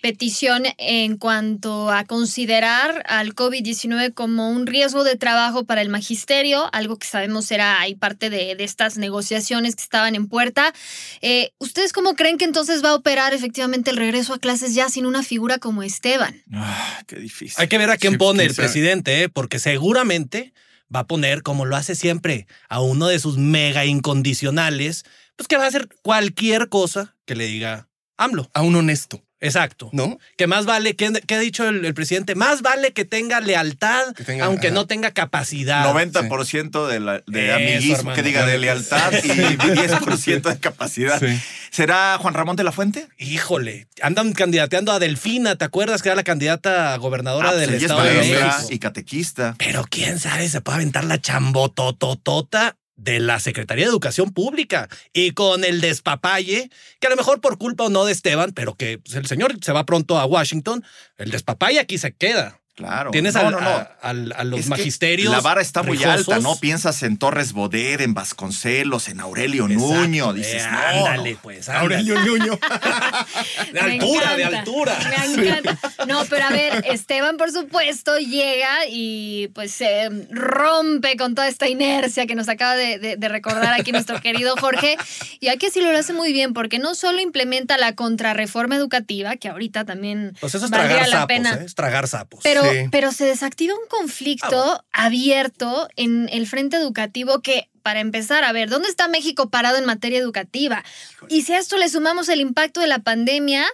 petición 0.00 0.62
en 0.78 1.16
cuanto 1.16 1.90
a 1.90 2.04
considerar 2.04 3.02
al 3.08 3.34
COVID-19 3.34 4.14
como 4.14 4.50
un 4.50 4.66
riesgo 4.66 5.02
de 5.02 5.16
trabajo 5.16 5.64
para 5.64 5.82
el 5.82 5.88
magisterio, 5.88 6.70
algo 6.72 6.98
que 6.98 7.06
sabemos 7.06 7.50
era 7.50 7.80
ahí 7.80 7.96
parte 7.96 8.30
de, 8.30 8.54
de 8.54 8.64
estas 8.64 8.96
negociaciones 8.96 9.74
que 9.74 9.82
estaban 9.82 10.14
en 10.14 10.28
puerta. 10.28 10.72
Eh, 11.20 11.52
¿Ustedes 11.58 11.92
cómo 11.92 12.14
creen 12.14 12.38
que 12.38 12.44
entonces 12.44 12.84
va 12.84 12.90
a 12.90 12.94
operar 12.94 13.34
efectivamente 13.34 13.90
el 13.90 13.96
regreso 13.96 14.34
a 14.34 14.38
clases 14.38 14.74
ya 14.74 14.88
sin 14.88 15.04
una 15.04 15.24
figura 15.24 15.58
como 15.58 15.82
Esteban? 15.82 16.42
Ah, 16.52 17.02
qué 17.08 17.16
difícil. 17.16 17.56
Hay 17.58 17.71
que 17.72 17.78
ver 17.78 17.90
a 17.90 17.96
quién 17.96 18.14
Sí, 18.14 18.18
pone 18.18 18.40
quién 18.40 18.50
el 18.50 18.54
presidente, 18.54 19.22
¿eh? 19.22 19.28
porque 19.28 19.58
seguramente 19.58 20.52
va 20.94 21.00
a 21.00 21.06
poner, 21.06 21.42
como 21.42 21.64
lo 21.64 21.74
hace 21.76 21.94
siempre, 21.94 22.46
a 22.68 22.80
uno 22.80 23.08
de 23.08 23.18
sus 23.18 23.38
mega 23.38 23.86
incondicionales, 23.86 25.04
pues 25.36 25.48
que 25.48 25.56
va 25.56 25.64
a 25.64 25.68
hacer 25.68 25.88
cualquier 26.02 26.68
cosa 26.68 27.16
que 27.24 27.34
le 27.34 27.46
diga 27.46 27.88
AMLO. 28.18 28.50
A 28.52 28.62
un 28.62 28.76
honesto, 28.76 29.24
Exacto. 29.42 29.90
¿no? 29.92 30.18
Que 30.38 30.46
más 30.46 30.64
vale, 30.64 30.96
¿qué, 30.96 31.12
qué 31.26 31.34
ha 31.34 31.38
dicho 31.38 31.68
el, 31.68 31.84
el 31.84 31.92
presidente? 31.94 32.34
Más 32.34 32.62
vale 32.62 32.92
que 32.92 33.04
tenga 33.04 33.40
lealtad, 33.40 34.14
Que 34.14 34.24
tenga- 34.24 34.44
aunque 34.46 34.68
ajá. 34.68 34.74
no 34.74 34.86
tenga 34.86 35.10
capacidad. 35.10 35.84
90% 35.92 36.86
de, 36.86 37.00
la, 37.00 37.22
de 37.26 37.46
Eso, 37.48 37.56
amiguismo, 37.56 37.96
hermano. 37.96 38.16
que 38.16 38.22
diga 38.22 38.46
de 38.46 38.58
lealtad 38.58 39.12
y 39.12 39.18
10% 39.28 40.42
de 40.42 40.58
capacidad. 40.58 41.18
Sí. 41.20 41.38
¿Será 41.70 42.16
Juan 42.20 42.34
Ramón 42.34 42.56
de 42.56 42.64
la 42.64 42.72
Fuente? 42.72 43.08
Híjole, 43.18 43.88
andan 44.00 44.32
candidateando 44.32 44.92
a 44.92 44.98
Delfina, 44.98 45.56
¿te 45.56 45.64
acuerdas 45.64 46.02
que 46.02 46.08
era 46.10 46.16
la 46.16 46.22
candidata 46.24 46.94
a 46.94 46.96
gobernadora 46.98 47.48
Ah, 47.48 47.52
pues 47.52 47.66
del 47.66 47.74
es 47.76 47.82
Estado 47.82 48.02
de 48.04 48.14
México? 48.14 48.48
y 48.70 48.78
catequista. 48.78 49.54
Pero 49.58 49.84
quién 49.90 50.18
sabe, 50.18 50.48
se 50.48 50.60
puede 50.60 50.76
aventar 50.76 51.04
la 51.04 51.20
chambotototota 51.20 52.76
de 52.96 53.20
la 53.20 53.40
Secretaría 53.40 53.84
de 53.84 53.90
Educación 53.90 54.32
Pública 54.32 54.88
y 55.12 55.32
con 55.32 55.64
el 55.64 55.80
despapalle, 55.80 56.70
que 57.00 57.06
a 57.06 57.10
lo 57.10 57.16
mejor 57.16 57.40
por 57.40 57.58
culpa 57.58 57.84
o 57.84 57.90
no 57.90 58.04
de 58.04 58.12
Esteban, 58.12 58.52
pero 58.52 58.74
que 58.74 59.00
el 59.14 59.26
señor 59.26 59.56
se 59.60 59.72
va 59.72 59.86
pronto 59.86 60.18
a 60.18 60.26
Washington, 60.26 60.84
el 61.16 61.30
despapalle 61.30 61.80
aquí 61.80 61.98
se 61.98 62.12
queda. 62.12 62.61
Claro. 62.74 63.10
Tienes 63.10 63.34
No, 63.34 63.40
al- 63.40 63.50
no, 63.52 63.60
no. 63.60 63.88
A, 64.00 64.44
los 64.44 64.60
Es 64.60 64.64
que 64.64 64.70
magisterios. 64.70 65.30
La 65.30 65.40
vara 65.40 65.60
está 65.60 65.82
muy 65.82 65.98
rijosos. 65.98 66.28
alta, 66.28 66.40
¿no? 66.40 66.56
Piensas 66.56 67.02
en 67.02 67.18
Torres 67.18 67.52
Bodet, 67.52 68.00
en 68.00 68.14
Vasconcelos, 68.14 69.08
en 69.08 69.20
Aurelio 69.20 69.66
Exacto. 69.66 69.94
Nuño. 69.94 70.32
Dices, 70.32 70.62
Eh, 70.64 70.68
no, 70.70 70.78
ándale, 71.06 71.36
pues. 71.42 71.68
ándale. 71.68 71.96
Aurelio 71.96 72.20
Nuño. 72.22 72.58
De 73.72 73.80
altura, 73.80 74.36
de 74.36 74.44
altura. 74.44 74.98
Me 75.36 75.44
encanta. 75.48 75.78
No, 76.06 76.24
pero 76.28 76.44
a 76.46 76.50
ver, 76.50 76.84
Esteban, 76.90 77.36
por 77.36 77.50
supuesto, 77.52 78.16
llega 78.18 78.86
y 78.88 79.48
pues 79.54 79.72
se 79.72 80.08
rompe 80.30 81.16
con 81.16 81.34
toda 81.34 81.48
esta 81.48 81.68
inercia 81.68 82.26
que 82.26 82.34
nos 82.34 82.48
acaba 82.48 82.74
de, 82.74 82.98
de- 82.98 83.16
de 83.16 83.28
recordar 83.28 83.72
aquí 83.78 83.92
nuestro 83.92 84.20
querido 84.22 84.56
Jorge. 84.56 84.96
Y 85.40 85.48
aquí 85.48 85.68
sí 85.70 85.80
lo 85.80 85.90
hace 85.96 86.12
muy 86.12 86.32
bien, 86.32 86.52
porque 86.54 86.78
no 86.78 86.94
solo 86.94 87.20
implementa 87.20 87.76
la 87.78 87.94
contrarreforma 87.94 88.76
educativa, 88.76 89.36
que 89.36 89.48
ahorita 89.48 89.84
también 89.84 90.34
Pues 90.40 90.54
eso 90.54 90.64
es 90.64 90.70
valdría 90.70 90.90
tragar 91.04 91.08
la 91.08 91.16
sapos, 91.16 91.28
pena. 91.28 91.54
¿eh? 91.54 91.64
Es 91.66 91.74
tragar 91.74 92.08
sapos. 92.08 92.40
Pero, 92.42 92.61
Sí. 92.70 92.88
pero 92.90 93.12
se 93.12 93.24
desactiva 93.24 93.74
un 93.74 93.86
conflicto 93.88 94.84
abierto 94.92 95.88
en 95.96 96.28
el 96.32 96.46
frente 96.46 96.76
educativo 96.76 97.40
que, 97.42 97.68
para 97.82 98.00
empezar, 98.00 98.44
a 98.44 98.52
ver, 98.52 98.68
¿dónde 98.70 98.88
está 98.88 99.08
México 99.08 99.48
parado 99.50 99.76
en 99.78 99.84
materia 99.84 100.18
educativa? 100.18 100.84
Y 101.28 101.42
si 101.42 101.52
a 101.54 101.58
esto 101.58 101.76
le 101.76 101.88
sumamos 101.88 102.28
el 102.28 102.40
impacto 102.40 102.80
de 102.80 102.86
la 102.86 103.00
pandemia, 103.00 103.64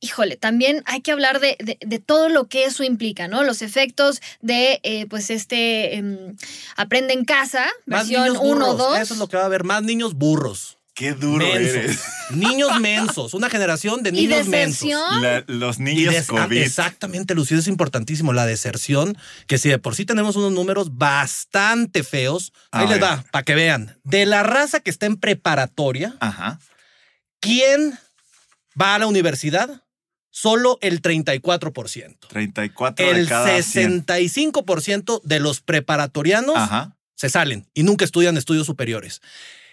híjole, 0.00 0.36
también 0.36 0.82
hay 0.86 1.00
que 1.00 1.12
hablar 1.12 1.38
de, 1.40 1.56
de- 1.60 1.78
de 1.80 1.98
todo 2.00 2.28
lo 2.28 2.48
que 2.48 2.64
eso 2.64 2.82
implica, 2.82 3.28
¿no? 3.28 3.44
Los 3.44 3.62
efectos 3.62 4.20
de, 4.40 4.80
eh, 4.82 5.06
pues, 5.06 5.30
este 5.30 5.96
em, 5.96 6.36
Aprende 6.76 7.14
en 7.14 7.24
Casa, 7.24 7.66
Más 7.86 8.08
versión 8.08 8.24
niños 8.24 8.38
1 8.42 8.66
o 8.66 8.72
burros. 8.72 8.78
2. 8.92 8.98
Eso 9.00 9.14
es 9.14 9.20
lo 9.20 9.28
que 9.28 9.36
va 9.36 9.44
a 9.44 9.46
haber, 9.46 9.62
más 9.64 9.82
niños 9.82 10.14
burros. 10.14 10.78
Qué 10.94 11.14
duro 11.14 11.44
mensos. 11.46 11.74
eres. 11.74 12.00
Niños 12.30 12.78
mensos. 12.80 13.32
Una 13.34 13.48
generación 13.48 14.02
de 14.02 14.10
¿Y 14.10 14.12
niños 14.12 14.46
mensos. 14.46 14.88
La- 15.22 15.42
los 15.46 15.78
Y 15.78 15.82
niños 15.82 16.12
des- 16.14 16.28
ah, 16.30 16.44
COVID. 16.44 16.58
Exactamente, 16.58 17.34
Lucía, 17.34 17.56
es 17.58 17.66
importantísimo. 17.66 18.32
La 18.34 18.44
deserción, 18.44 19.16
que 19.46 19.56
si 19.58 19.68
de 19.70 19.78
por 19.78 19.94
sí 19.96 20.04
tenemos 20.04 20.36
unos 20.36 20.52
números 20.52 20.98
bastante 20.98 22.02
feos, 22.02 22.52
A 22.70 22.80
ahí 22.80 22.88
les 22.88 23.00
ver. 23.00 23.04
va, 23.04 23.24
para 23.32 23.42
que 23.44 23.54
vean. 23.54 23.98
De 24.04 24.26
la 24.26 24.42
raza 24.42 24.80
que 24.80 24.90
está 24.90 25.06
en 25.06 25.16
preparatoria, 25.16 26.14
Ajá. 26.20 26.58
¿quién 27.40 27.98
va 28.80 28.94
a 28.94 28.98
la 28.98 29.06
universidad? 29.06 29.82
Solo 30.30 30.78
el 30.82 31.02
34%. 31.02 32.28
34 32.28 33.10
El 33.10 33.24
de 33.24 33.28
cada 33.28 33.62
100. 33.62 34.04
65% 34.06 35.20
de 35.24 35.40
los 35.40 35.60
preparatorianos 35.60 36.56
Ajá. 36.56 36.96
se 37.14 37.28
salen 37.28 37.66
y 37.74 37.82
nunca 37.82 38.04
estudian 38.04 38.36
estudios 38.36 38.66
superiores. 38.66 39.20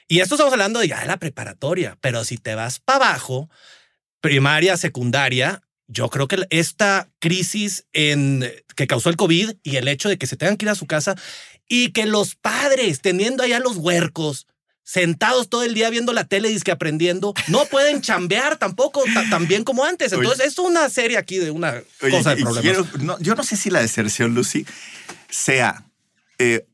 Y 0.10 0.20
esto 0.20 0.36
estamos 0.36 0.52
hablando 0.52 0.80
de 0.82 0.88
ya 0.90 1.00
de 1.00 1.06
la 1.08 1.16
preparatoria, 1.18 1.98
pero 2.02 2.26
si 2.26 2.38
te 2.38 2.56
vas 2.56 2.80
para 2.80 3.06
abajo, 3.06 3.50
primaria, 4.22 4.76
secundaria, 4.76 5.62
yo 5.88 6.10
creo 6.10 6.28
que 6.28 6.46
esta 6.50 7.08
crisis 7.20 7.86
en, 7.94 8.44
que 8.76 8.88
causó 8.88 9.10
el 9.10 9.16
COVID 9.18 9.52
y 9.64 9.76
el 9.78 9.88
hecho 9.88 10.10
de 10.10 10.18
que 10.18 10.28
se 10.28 10.36
tengan 10.36 10.58
que 10.58 10.66
ir 10.66 10.70
a 10.70 10.76
su 10.76 10.88
casa 10.88 11.16
y 11.68 11.92
que 11.92 12.06
los 12.08 12.36
padres 12.36 13.02
teniendo 13.02 13.44
allá 13.44 13.60
los 13.60 13.78
huercos, 13.78 14.48
sentados 14.84 15.48
todo 15.50 15.62
el 15.64 15.76
día 15.76 15.92
viendo 15.92 16.12
la 16.14 16.24
tele 16.24 16.50
y 16.50 16.60
que 16.60 16.72
aprendiendo, 16.72 17.36
no 17.48 17.66
pueden 17.68 18.02
chambear 18.02 18.58
tampoco 18.58 19.04
ta- 19.14 19.30
tan 19.30 19.48
bien 19.48 19.64
como 19.64 19.86
antes. 19.86 20.12
Entonces, 20.12 20.48
es 20.48 20.58
una 20.58 20.90
serie 20.90 21.18
aquí 21.18 21.38
de 21.38 21.52
una 21.52 21.82
Oye, 22.02 22.10
cosa 22.12 22.32
de 22.36 22.42
problemas. 22.42 22.62
quiero- 22.64 22.88
no, 23.06 23.20
yo 23.20 23.36
no 23.36 23.44
sé 23.44 23.56
si 23.56 23.70
la 23.70 23.80
deserción, 23.82 24.34
Lucy, 24.34 24.66
sea, 25.30 25.84
eh, 26.40 26.66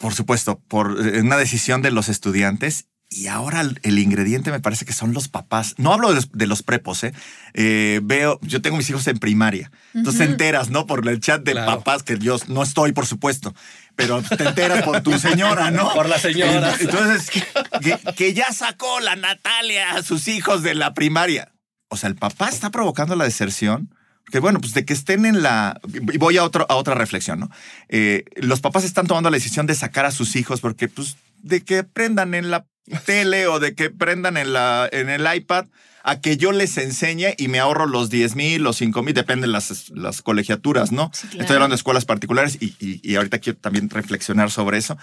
por 0.00 0.14
supuesto, 0.14 0.58
por 0.66 0.96
eh, 1.06 1.20
una 1.20 1.36
decisión 1.36 1.82
de 1.82 1.90
los 1.92 2.08
estudiantes. 2.08 2.86
Y 3.12 3.26
ahora 3.26 3.60
el, 3.82 3.98
ingrediente 3.98 4.52
me 4.52 4.60
parece 4.60 4.84
que 4.84 4.92
son 4.92 5.12
los 5.12 5.26
papás. 5.26 5.74
No 5.78 5.92
hablo 5.92 6.10
de 6.10 6.14
los, 6.14 6.30
de 6.30 6.46
los 6.46 6.62
prepos, 6.62 7.02
¿eh? 7.02 7.12
Eh, 7.54 7.98
Veo, 8.04 8.38
yo 8.42 8.62
tengo 8.62 8.76
mis 8.76 8.88
hijos 8.88 9.04
en 9.08 9.18
primaria. 9.18 9.72
Entonces 9.94 10.20
te 10.26 10.30
enteras, 10.30 10.70
¿no? 10.70 10.86
Por 10.86 11.06
el 11.08 11.18
chat 11.18 11.42
de 11.42 11.50
Claro. 11.52 11.78
papás, 11.78 12.04
que 12.04 12.16
yo 12.20 12.36
no 12.46 12.62
estoy, 12.62 12.92
por 12.92 13.06
supuesto. 13.06 13.52
Pero 13.96 14.22
te 14.22 14.44
enteras 14.44 14.84
por 14.84 15.00
tu 15.00 15.18
señora, 15.18 15.72
¿no? 15.72 15.92
Por 15.92 16.08
la 16.08 16.20
señora. 16.20 16.72
Entonces, 16.78 17.30
que, 17.30 17.42
que- 17.82 18.14
que 18.14 18.32
ya 18.32 18.52
sacó 18.52 19.00
la 19.00 19.16
Natalia 19.16 19.90
a 19.96 20.02
sus 20.04 20.28
hijos 20.28 20.62
de 20.62 20.76
la 20.76 20.94
primaria. 20.94 21.52
O 21.88 21.96
sea, 21.96 22.08
el 22.08 22.14
papá 22.14 22.48
está 22.48 22.70
provocando 22.70 23.16
la 23.16 23.24
deserción. 23.24 23.92
Que 24.30 24.38
bueno, 24.38 24.60
pues 24.60 24.74
de 24.74 24.84
que 24.84 24.92
estén 24.92 25.26
en 25.26 25.42
la. 25.42 25.80
Y 26.12 26.18
voy 26.18 26.36
a, 26.38 26.44
otro, 26.44 26.66
a 26.68 26.76
otra 26.76 26.94
reflexión, 26.94 27.40
¿no? 27.40 27.50
Eh, 27.88 28.24
los 28.36 28.60
papás 28.60 28.84
están 28.84 29.06
tomando 29.06 29.30
la 29.30 29.36
decisión 29.36 29.66
de 29.66 29.74
sacar 29.74 30.06
a 30.06 30.10
sus 30.12 30.36
hijos 30.36 30.60
porque, 30.60 30.88
pues, 30.88 31.16
de 31.42 31.62
que 31.62 31.84
prendan 31.84 32.34
en 32.34 32.50
la 32.50 32.66
tele 33.06 33.46
o 33.46 33.58
de 33.60 33.74
que 33.74 33.90
prendan 33.90 34.36
en, 34.36 34.52
la, 34.52 34.88
en 34.92 35.08
el 35.08 35.26
iPad 35.34 35.66
a 36.02 36.18
que 36.22 36.38
yo 36.38 36.50
les 36.50 36.78
enseñe 36.78 37.34
y 37.36 37.48
me 37.48 37.58
ahorro 37.58 37.84
los 37.86 38.08
10 38.08 38.34
mil, 38.34 38.62
los 38.62 38.76
5 38.76 39.02
mil, 39.02 39.12
dependen 39.12 39.52
las, 39.52 39.90
las 39.90 40.22
colegiaturas, 40.22 40.92
¿no? 40.92 41.10
Sí, 41.12 41.26
claro. 41.28 41.42
Estoy 41.42 41.54
hablando 41.56 41.74
de 41.74 41.76
escuelas 41.76 42.06
particulares 42.06 42.56
y, 42.58 42.74
y- 42.80 43.00
y 43.02 43.16
ahorita 43.16 43.38
quiero 43.38 43.58
también 43.58 43.90
reflexionar 43.90 44.50
sobre 44.50 44.78
eso. 44.78 44.96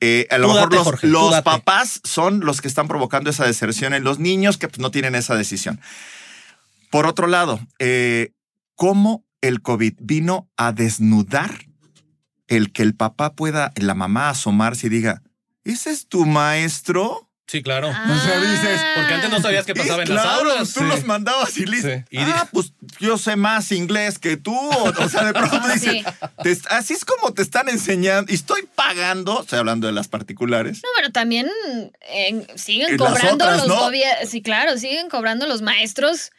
Eh, 0.00 0.26
a 0.30 0.36
lo 0.36 0.48
Tú 0.48 0.52
mejor 0.54 0.68
date, 0.68 0.76
los, 0.76 0.84
Jorge, 0.84 1.06
los 1.06 1.40
papás 1.40 2.00
son 2.04 2.40
los 2.40 2.60
que 2.60 2.68
están 2.68 2.86
provocando 2.86 3.30
esa 3.30 3.46
deserción 3.46 3.94
en 3.94 4.04
los 4.04 4.18
niños 4.18 4.58
que 4.58 4.68
pues, 4.68 4.78
no 4.80 4.90
tienen 4.90 5.14
esa 5.14 5.36
decisión. 5.36 5.80
Por 6.90 7.06
otro 7.06 7.26
lado, 7.26 7.58
eh, 7.78 8.32
¿cómo 8.74 9.24
el 9.40 9.62
COVID 9.62 9.94
vino 10.00 10.48
a 10.56 10.72
desnudar 10.72 11.66
el 12.48 12.72
que 12.72 12.82
el 12.82 12.94
papá 12.94 13.34
pueda, 13.34 13.72
la 13.76 13.94
mamá 13.94 14.28
asomarse 14.28 14.86
y 14.86 14.90
diga, 14.90 15.22
¿ese 15.64 15.90
es 15.90 16.06
tu 16.06 16.26
maestro? 16.26 17.28
Sí, 17.46 17.62
claro. 17.62 17.90
Ah. 17.92 18.06
O 18.10 18.18
sea, 18.26 18.40
dices, 18.40 18.80
Porque 18.94 19.14
antes 19.14 19.30
no 19.30 19.40
sabías 19.42 19.66
qué 19.66 19.74
pasaba 19.74 20.02
en 20.04 20.14
las 20.14 20.22
claro, 20.24 20.50
aulas. 20.52 20.72
Tú 20.72 20.80
Sí. 20.80 20.86
los 20.86 21.04
mandabas 21.04 21.56
y 21.58 21.66
listo. 21.66 21.88
Sí. 22.10 22.18
Ah, 22.18 22.48
pues 22.50 22.72
yo 22.98 23.18
sé 23.18 23.36
más 23.36 23.72
inglés 23.72 24.18
que 24.18 24.38
tú. 24.38 24.54
O, 24.54 24.84
o 24.88 25.08
sea, 25.08 25.24
de 25.24 25.32
pronto 25.34 25.60
Sí. 25.78 26.02
así 26.70 26.94
es 26.94 27.04
como 27.04 27.34
te 27.34 27.42
están 27.42 27.68
enseñando. 27.68 28.32
Y 28.32 28.36
estoy 28.36 28.62
pagando, 28.74 29.42
estoy 29.42 29.58
hablando 29.58 29.86
de 29.86 29.92
las 29.92 30.08
particulares. 30.08 30.80
No, 30.82 30.88
bueno, 30.96 31.12
también 31.12 31.46
eh, 32.08 32.46
siguen 32.54 32.96
las 32.96 33.08
cobrando 33.08 33.44
otras, 33.44 33.58
los 33.58 33.68
¿no? 33.68 33.80
gobiernos. 33.80 34.30
Sí, 34.30 34.40
claro, 34.40 34.78
siguen 34.78 35.10
cobrando 35.10 35.46
los 35.46 35.60
maestros 35.60 36.30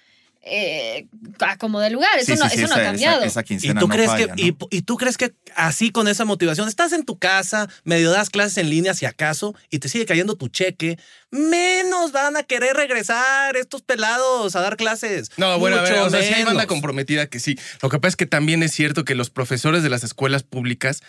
eh, 0.45 1.07
a 1.39 1.57
como 1.57 1.79
de 1.79 1.89
lugar. 1.89 2.17
Eso 2.19 2.33
Sí, 2.33 2.39
no, 2.39 2.49
sí, 2.49 2.57
sí, 2.57 2.63
eso 2.63 2.75
no 2.75 2.81
ha 2.81 2.83
cambiado. 2.85 3.23
esa- 3.23 3.39
esa 3.41 3.53
¿Y 3.53 3.73
tú, 3.73 3.87
no 3.87 3.87
crees 3.87 4.09
falla, 4.09 4.35
que, 4.35 4.41
¿no? 4.51 4.67
y, 4.69 4.77
y 4.77 4.81
tú 4.81 4.97
crees 4.97 5.17
que 5.17 5.33
así 5.55 5.89
con 5.91 6.07
esa 6.09 6.25
motivación, 6.25 6.67
estás 6.67 6.91
en 6.91 7.05
tu 7.05 7.17
casa, 7.17 7.69
medio 7.85 8.11
das 8.11 8.29
clases 8.29 8.57
en 8.57 8.69
línea 8.69 8.93
si 8.93 9.05
acaso, 9.05 9.55
y 9.69 9.79
te 9.79 9.87
sigue 9.89 10.05
cayendo 10.05 10.35
tu 10.35 10.49
cheque, 10.49 10.97
menos 11.31 12.11
van 12.11 12.35
a 12.37 12.43
querer 12.43 12.75
regresar 12.75 13.55
estos 13.57 13.81
pelados 13.81 14.55
a 14.55 14.61
dar 14.61 14.77
clases. 14.77 15.31
No, 15.37 15.57
bueno, 15.59 15.77
a 15.77 15.81
ver, 15.81 15.93
o 15.99 16.09
sea, 16.09 16.21
sí 16.21 16.33
hay 16.33 16.43
banda 16.43 16.67
comprometida 16.67 17.27
que 17.27 17.39
sí. 17.39 17.57
Lo 17.81 17.89
que 17.89 17.99
pasa 17.99 18.09
es 18.09 18.15
que 18.17 18.25
también 18.25 18.63
es 18.63 18.71
cierto 18.73 19.05
que 19.05 19.15
los 19.15 19.29
profesores 19.29 19.81
de 19.83 19.89
las 19.89 20.03
escuelas 20.03 20.43
públicas 20.43 21.01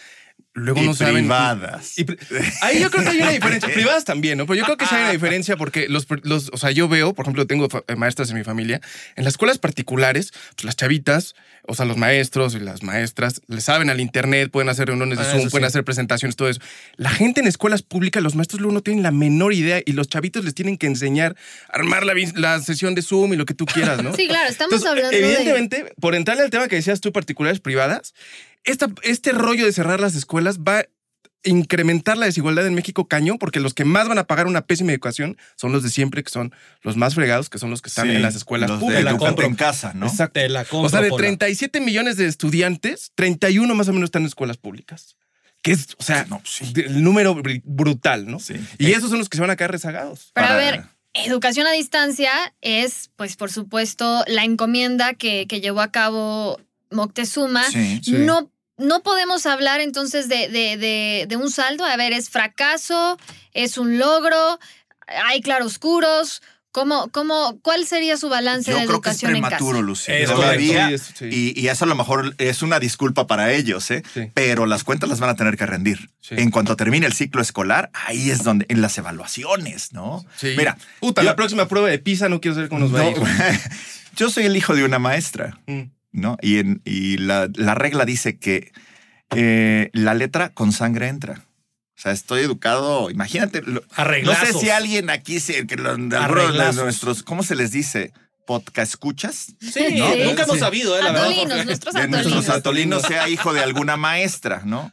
luego 0.57 0.81
Y 0.83 0.87
no 0.87 0.95
saben. 0.95 1.15
privadas. 1.17 1.99
Y 1.99 2.07
ahí 2.63 2.81
yo 2.81 2.89
creo 2.91 3.03
que 3.03 3.11
hay 3.11 3.21
una 3.21 3.31
diferencia. 3.33 3.69
Privadas 3.75 4.05
también, 4.05 4.39
¿no? 4.39 4.47
Pero 4.47 4.57
yo 4.61 4.65
creo 4.65 4.77
que 4.77 4.87
sí 4.87 4.95
hay 4.95 5.03
una 5.03 5.11
diferencia 5.13 5.57
porque 5.57 5.89
los, 5.89 6.07
los, 6.23 6.51
o 6.53 6.57
sea, 6.57 6.71
yo 6.71 6.89
veo, 6.89 7.13
por 7.13 7.25
ejemplo, 7.25 7.47
tengo 7.47 7.69
eh, 7.89 7.97
maestras 7.97 8.31
en 8.31 8.37
mi 8.37 8.45
familia, 8.45 8.81
en 9.17 9.25
las 9.25 9.33
escuelas 9.35 9.59
particulares, 9.59 10.33
pues 10.55 10.65
las 10.65 10.77
chavitas, 10.77 11.35
o 11.67 11.75
sea, 11.75 11.87
los 11.87 11.97
maestros 11.97 12.55
y 12.55 12.61
las 12.61 12.83
maestras, 12.85 13.41
le 13.49 13.61
saben 13.61 13.91
al 13.91 13.99
internet, 13.99 14.51
pueden 14.53 14.69
hacer 14.69 14.87
reuniones 14.89 15.19
de 15.19 15.25
Ah, 15.25 15.29
Zoom, 15.31 15.41
eso 15.41 15.51
pueden 15.51 15.65
sí. 15.67 15.73
hacer 15.73 15.85
presentaciones, 15.85 16.37
todo 16.37 16.49
eso. 16.49 16.61
La 16.97 17.11
gente 17.11 17.41
en 17.41 17.49
escuelas 17.49 17.83
públicas, 17.83 18.23
los 18.23 18.37
maestros 18.37 18.61
luego 18.61 18.75
no 18.75 18.81
tienen 18.83 19.03
la 19.03 19.11
menor 19.11 19.55
idea 19.55 19.81
y 19.85 19.93
los 19.93 20.09
chavitos 20.09 20.45
les 20.45 20.55
tienen 20.55 20.77
que 20.79 20.87
enseñar 20.87 21.35
a 21.69 21.79
armar 21.79 22.05
la, 22.07 22.15
la 22.37 22.61
sesión 22.61 22.95
de 22.95 23.03
Zoom 23.03 23.33
y 23.33 23.37
lo 23.37 23.45
que 23.45 23.55
tú 23.55 23.67
quieras, 23.67 24.05
¿no? 24.05 24.15
Sí, 24.15 24.29
claro, 24.29 24.49
estamos 24.49 24.75
Entonces, 24.75 24.89
hablando 24.89 25.11
de. 25.11 25.25
evidentemente, 25.25 25.93
por 26.01 26.15
entrarle 26.15 26.45
al 26.45 26.51
tema 26.51 26.69
que 26.69 26.77
decías 26.77 27.01
tú, 27.01 27.11
particulares 27.13 27.59
privadas, 27.59 28.15
esta, 28.65 28.89
este 29.03 29.33
rollo 29.33 29.65
de 29.67 29.73
cerrar 29.73 30.01
las 30.01 30.15
escuelas 30.15 30.59
va 30.61 30.79
a 30.81 30.85
incrementar 31.47 32.17
la 32.17 32.25
desigualdad 32.27 32.67
en 32.67 32.75
México 32.75 33.07
cañón, 33.07 33.37
porque 33.39 33.61
los 33.61 33.75
que 33.75 33.85
más 33.85 34.09
van 34.09 34.17
a 34.19 34.25
pagar 34.25 34.47
una 34.47 34.63
pésima 34.67 34.93
educación 34.93 35.37
son 35.57 35.73
los 35.73 35.83
de 35.83 35.91
siempre, 35.91 36.23
que 36.25 36.31
son 36.31 36.55
los 36.83 36.97
más 36.97 37.15
fregados, 37.15 37.51
que 37.51 37.59
son 37.59 37.69
los 37.71 37.83
que 37.83 37.89
están 37.91 38.09
Sí, 38.09 38.15
en 38.17 38.23
las 38.23 38.35
escuelas 38.35 38.71
los 38.71 38.79
de 38.79 38.85
públicas. 38.85 39.05
la 39.05 39.11
Edúcate 39.11 39.29
compro. 39.29 39.47
en 39.49 39.55
casa, 39.55 39.93
¿no? 39.95 40.07
Exacto. 40.07 40.41
Te 40.41 40.49
la 40.49 40.65
compro, 40.65 40.87
O 40.87 40.89
sea, 40.89 41.03
de 41.03 41.11
Pola. 41.11 41.21
37 41.23 41.81
millones 41.81 42.17
de 42.17 42.27
estudiantes, 42.27 43.13
31 43.15 43.75
más 43.75 43.89
o 43.89 43.93
menos 43.93 44.07
están 44.09 44.23
en 44.23 44.29
escuelas 44.29 44.57
públicas. 44.57 45.17
Que 45.61 45.73
es, 45.73 45.89
o 45.99 46.03
sea, 46.03 46.25
No, 46.31 46.41
sí. 46.45 46.73
de- 46.73 46.83
el 46.87 47.03
número 47.03 47.35
br- 47.37 47.61
brutal, 47.65 48.27
¿no? 48.31 48.39
Sí. 48.39 48.55
Y 48.79 48.93
esos 48.93 49.11
son 49.11 49.19
los 49.19 49.29
que 49.29 49.37
se 49.37 49.43
van 49.43 49.51
a 49.51 49.57
quedar 49.57 49.71
rezagados. 49.73 50.31
Pero 50.35 50.47
a 50.47 50.57
ver, 50.57 50.85
educación 51.13 51.67
a 51.67 51.73
distancia 51.73 52.33
es, 52.63 53.11
pues, 53.17 53.37
por 53.37 53.53
supuesto, 53.53 54.25
la 54.27 54.45
encomienda 54.45 55.13
que, 55.13 55.47
que 55.47 55.61
llevó 55.61 55.83
a 55.83 55.91
cabo 55.93 56.59
Moctezuma. 56.91 57.65
Sí, 57.71 58.01
sí. 58.03 58.13
No, 58.13 58.51
no 58.77 59.03
podemos 59.03 59.47
hablar 59.47 59.81
entonces 59.81 60.29
de, 60.29 60.49
de, 60.49 60.77
de, 60.77 61.27
de 61.29 61.37
un 61.37 61.51
saldo. 61.51 61.85
A 61.85 61.97
ver, 61.97 62.13
es 62.13 62.31
fracaso, 62.31 63.19
es 63.53 63.79
un 63.79 63.99
logro, 63.99 64.59
hay 65.27 65.41
claroscuros. 65.41 66.43
¿Cómo, 66.73 67.09
cómo, 67.13 67.61
¿Cuál 67.63 67.87
sería 67.87 68.17
su 68.17 68.29
balance 68.29 68.73
Yo 68.73 68.77
de 68.81 68.87
creo 68.87 69.01
que 69.01 69.11
es 69.11 69.23
educación 69.23 69.37
en 69.37 69.43
casa? 69.43 69.57
prematuro, 69.59 69.81
Lucy. 69.81 70.11
Es 70.11 70.29
Todavía. 70.29 70.89
Sí, 70.99 71.05
sí. 71.17 71.25
Y, 71.55 71.61
y 71.61 71.69
eso 71.69 71.85
a 71.85 71.87
lo 71.87 71.95
mejor 71.95 72.35
es 72.39 72.63
una 72.63 72.81
disculpa 72.81 73.29
para 73.29 73.53
ellos, 73.53 73.89
¿eh? 73.93 74.03
Sí. 74.13 74.29
Pero 74.35 74.67
las 74.67 74.83
cuentas 74.83 75.09
las 75.09 75.21
van 75.21 75.31
a 75.31 75.37
tener 75.37 75.57
que 75.57 75.67
rendir. 75.67 76.11
Sí. 76.21 76.35
En 76.37 76.51
cuanto 76.51 76.75
termine 76.75 77.07
el 77.07 77.13
ciclo 77.13 77.41
escolar, 77.43 77.91
ahí 77.93 78.29
es 78.29 78.43
donde, 78.43 78.67
en 78.69 78.81
las 78.83 78.99
evaluaciones, 78.99 79.93
¿no? 79.93 80.27
Sí. 80.37 80.55
Mira, 80.57 80.77
Puta, 80.99 81.23
yo- 81.23 81.27
la 81.27 81.37
próxima 81.37 81.69
prueba 81.69 81.89
de 81.89 82.01
PISA 82.01 82.29
no 82.29 82.41
quiero 82.41 82.57
saber 82.57 82.69
cómo 82.71 82.81
nos 82.81 82.93
va 82.93 83.03
a 83.03 83.11
ir. 83.11 83.19
no, 83.21 83.25
yo 84.17 84.29
soy 84.29 84.43
el 84.47 84.57
hijo 84.57 84.75
de 84.75 84.83
una 84.83 84.99
maestra, 84.99 85.61
Mm. 85.69 85.83
¿No? 86.15 86.39
Y, 86.41 86.59
en, 86.59 86.81
y 86.85 87.19
la, 87.19 87.49
la 87.55 87.75
regla 87.75 88.05
dice 88.07 88.39
que 88.39 88.73
eh, 89.37 89.91
la 89.93 90.15
letra 90.15 90.49
con 90.51 90.73
sangre 90.73 91.09
entra. 91.09 91.45
O 91.97 92.01
sea, 92.01 92.13
estoy 92.13 92.41
educado, 92.43 93.11
imagínate. 93.11 93.63
lo- 93.63 93.81
no 93.81 93.87
Arreglazos. 93.95 94.49
sé 94.49 94.59
si 94.59 94.71
alguien 94.71 95.11
aquí, 95.11 95.41
se, 95.41 95.67
que 95.67 95.77
lo- 95.77 95.91
alguno 95.91 96.09
de 96.09 96.17
Arreglazos. 96.17 96.83
nuestros, 96.83 97.23
¿cómo 97.23 97.43
se 97.43 97.55
les 97.55 97.71
dice? 97.73 98.13
¿Podcast 98.47 98.93
escuchas? 98.93 99.55
Sí, 99.61 99.95
¿no? 99.97 100.15
nunca 100.25 100.43
hemos 100.43 100.59
sabido, 100.59 100.99
¿eh? 100.99 101.03
La 101.03 101.13
verdad. 101.13 101.33
Jorge. 101.35 101.65
nuestros 101.65 101.95
de 101.95 102.01
atolinos. 102.03 102.33
nuestros 102.33 102.57
atolinos 102.57 103.03
sea 103.03 103.29
hijo 103.29 103.53
de 103.55 103.61
alguna 103.61 103.97
maestra, 103.97 104.63
¿no? 104.65 104.93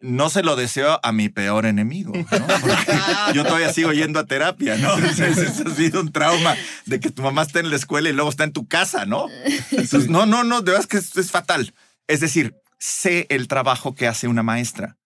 No 0.00 0.30
se 0.30 0.42
lo 0.42 0.56
deseo 0.56 0.98
a 1.02 1.12
mi 1.12 1.28
peor 1.28 1.66
enemigo, 1.66 2.12
¿no? 2.14 2.24
Porque 2.60 2.98
yo 3.34 3.44
todavía 3.44 3.72
sigo 3.72 3.92
yendo 3.92 4.18
a 4.18 4.26
terapia, 4.26 4.76
¿no? 4.76 4.94
O 4.94 5.14
sea, 5.14 5.28
ese 5.28 5.46
ha 5.46 5.74
sido 5.74 6.00
un 6.00 6.12
trauma 6.12 6.56
de 6.86 7.00
que 7.00 7.10
tu 7.10 7.22
mamá 7.22 7.42
está 7.42 7.60
en 7.60 7.70
la 7.70 7.76
escuela 7.76 8.08
y 8.08 8.12
luego 8.12 8.30
está 8.30 8.44
en 8.44 8.52
tu 8.52 8.66
casa, 8.66 9.04
¿no? 9.04 9.26
Entonces, 9.70 10.08
no, 10.08 10.26
no, 10.26 10.44
no, 10.44 10.62
de 10.62 10.72
verdad 10.72 10.80
es 10.80 10.86
que 10.86 10.96
es, 10.96 11.16
es 11.16 11.30
fatal. 11.30 11.74
Es 12.06 12.20
decir, 12.20 12.54
sé 12.78 13.26
el 13.28 13.48
trabajo 13.48 13.94
que 13.94 14.06
hace 14.06 14.28
una 14.28 14.42
maestra. 14.42 14.96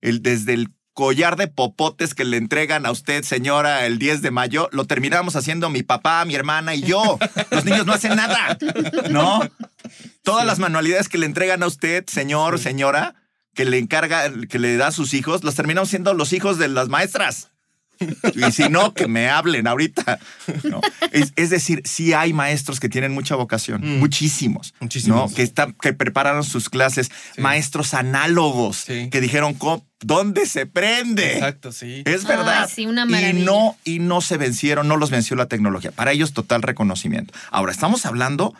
El, 0.00 0.22
desde 0.22 0.54
el 0.54 0.70
collar 0.92 1.36
de 1.36 1.48
popotes 1.48 2.14
que 2.14 2.24
le 2.24 2.36
entregan 2.36 2.86
a 2.86 2.90
usted, 2.90 3.24
señora, 3.24 3.86
el 3.86 3.98
10 3.98 4.22
de 4.22 4.30
mayo, 4.30 4.68
lo 4.72 4.86
terminamos 4.86 5.36
haciendo 5.36 5.70
mi 5.70 5.82
papá, 5.82 6.24
mi 6.24 6.34
hermana 6.34 6.74
y 6.74 6.82
yo. 6.82 7.18
Los 7.50 7.64
niños 7.64 7.86
no 7.86 7.92
hacen 7.92 8.16
nada, 8.16 8.58
¿no? 9.10 9.40
Todas 10.22 10.46
las 10.46 10.58
manualidades 10.58 11.08
que 11.08 11.18
le 11.18 11.26
entregan 11.26 11.62
a 11.62 11.66
usted, 11.66 12.04
señor, 12.06 12.58
señora, 12.58 13.14
que 13.54 13.64
le 13.64 13.78
encarga, 13.78 14.30
que 14.48 14.58
le 14.58 14.76
da 14.76 14.88
a 14.88 14.92
sus 14.92 15.14
hijos, 15.14 15.44
los 15.44 15.54
terminamos 15.54 15.90
siendo 15.90 16.14
los 16.14 16.32
hijos 16.32 16.58
de 16.58 16.68
las 16.68 16.88
maestras. 16.88 17.48
Y 18.34 18.50
si 18.50 18.68
no, 18.68 18.94
que 18.94 19.06
me 19.06 19.28
hablen 19.30 19.68
ahorita. 19.68 20.18
¿no? 20.64 20.80
Es, 21.12 21.32
es 21.36 21.50
decir, 21.50 21.82
sí 21.84 22.12
hay 22.14 22.32
maestros 22.32 22.80
que 22.80 22.88
tienen 22.88 23.12
mucha 23.12 23.36
vocación, 23.36 23.80
Mm. 23.84 23.98
muchísimos, 24.00 24.74
Muchísimos. 24.80 25.30
¿no? 25.30 25.36
Que, 25.36 25.42
están, 25.42 25.72
que 25.74 25.92
prepararon 25.92 26.42
sus 26.42 26.68
clases, 26.68 27.12
maestros 27.38 27.94
análogos, 27.94 28.78
Sí. 28.78 29.08
que 29.10 29.20
dijeron, 29.20 29.54
"Co- 29.54 29.86
¿dónde 30.00 30.46
se 30.46 30.66
prende? 30.66 31.34
Exacto, 31.34 31.70
sí. 31.70 32.02
Es 32.04 32.24
verdad. 32.24 32.64
Ay, 32.64 32.70
sí, 32.74 32.86
una 32.86 33.04
y 33.04 33.34
no, 33.34 33.76
y 33.84 34.00
no 34.00 34.20
se 34.20 34.36
vencieron, 34.36 34.88
no 34.88 34.96
los 34.96 35.10
venció 35.10 35.36
la 35.36 35.46
tecnología. 35.46 35.92
Para 35.92 36.10
ellos, 36.10 36.32
total 36.32 36.62
reconocimiento. 36.62 37.32
Ahora, 37.52 37.70
estamos 37.70 38.04
hablando, 38.04 38.52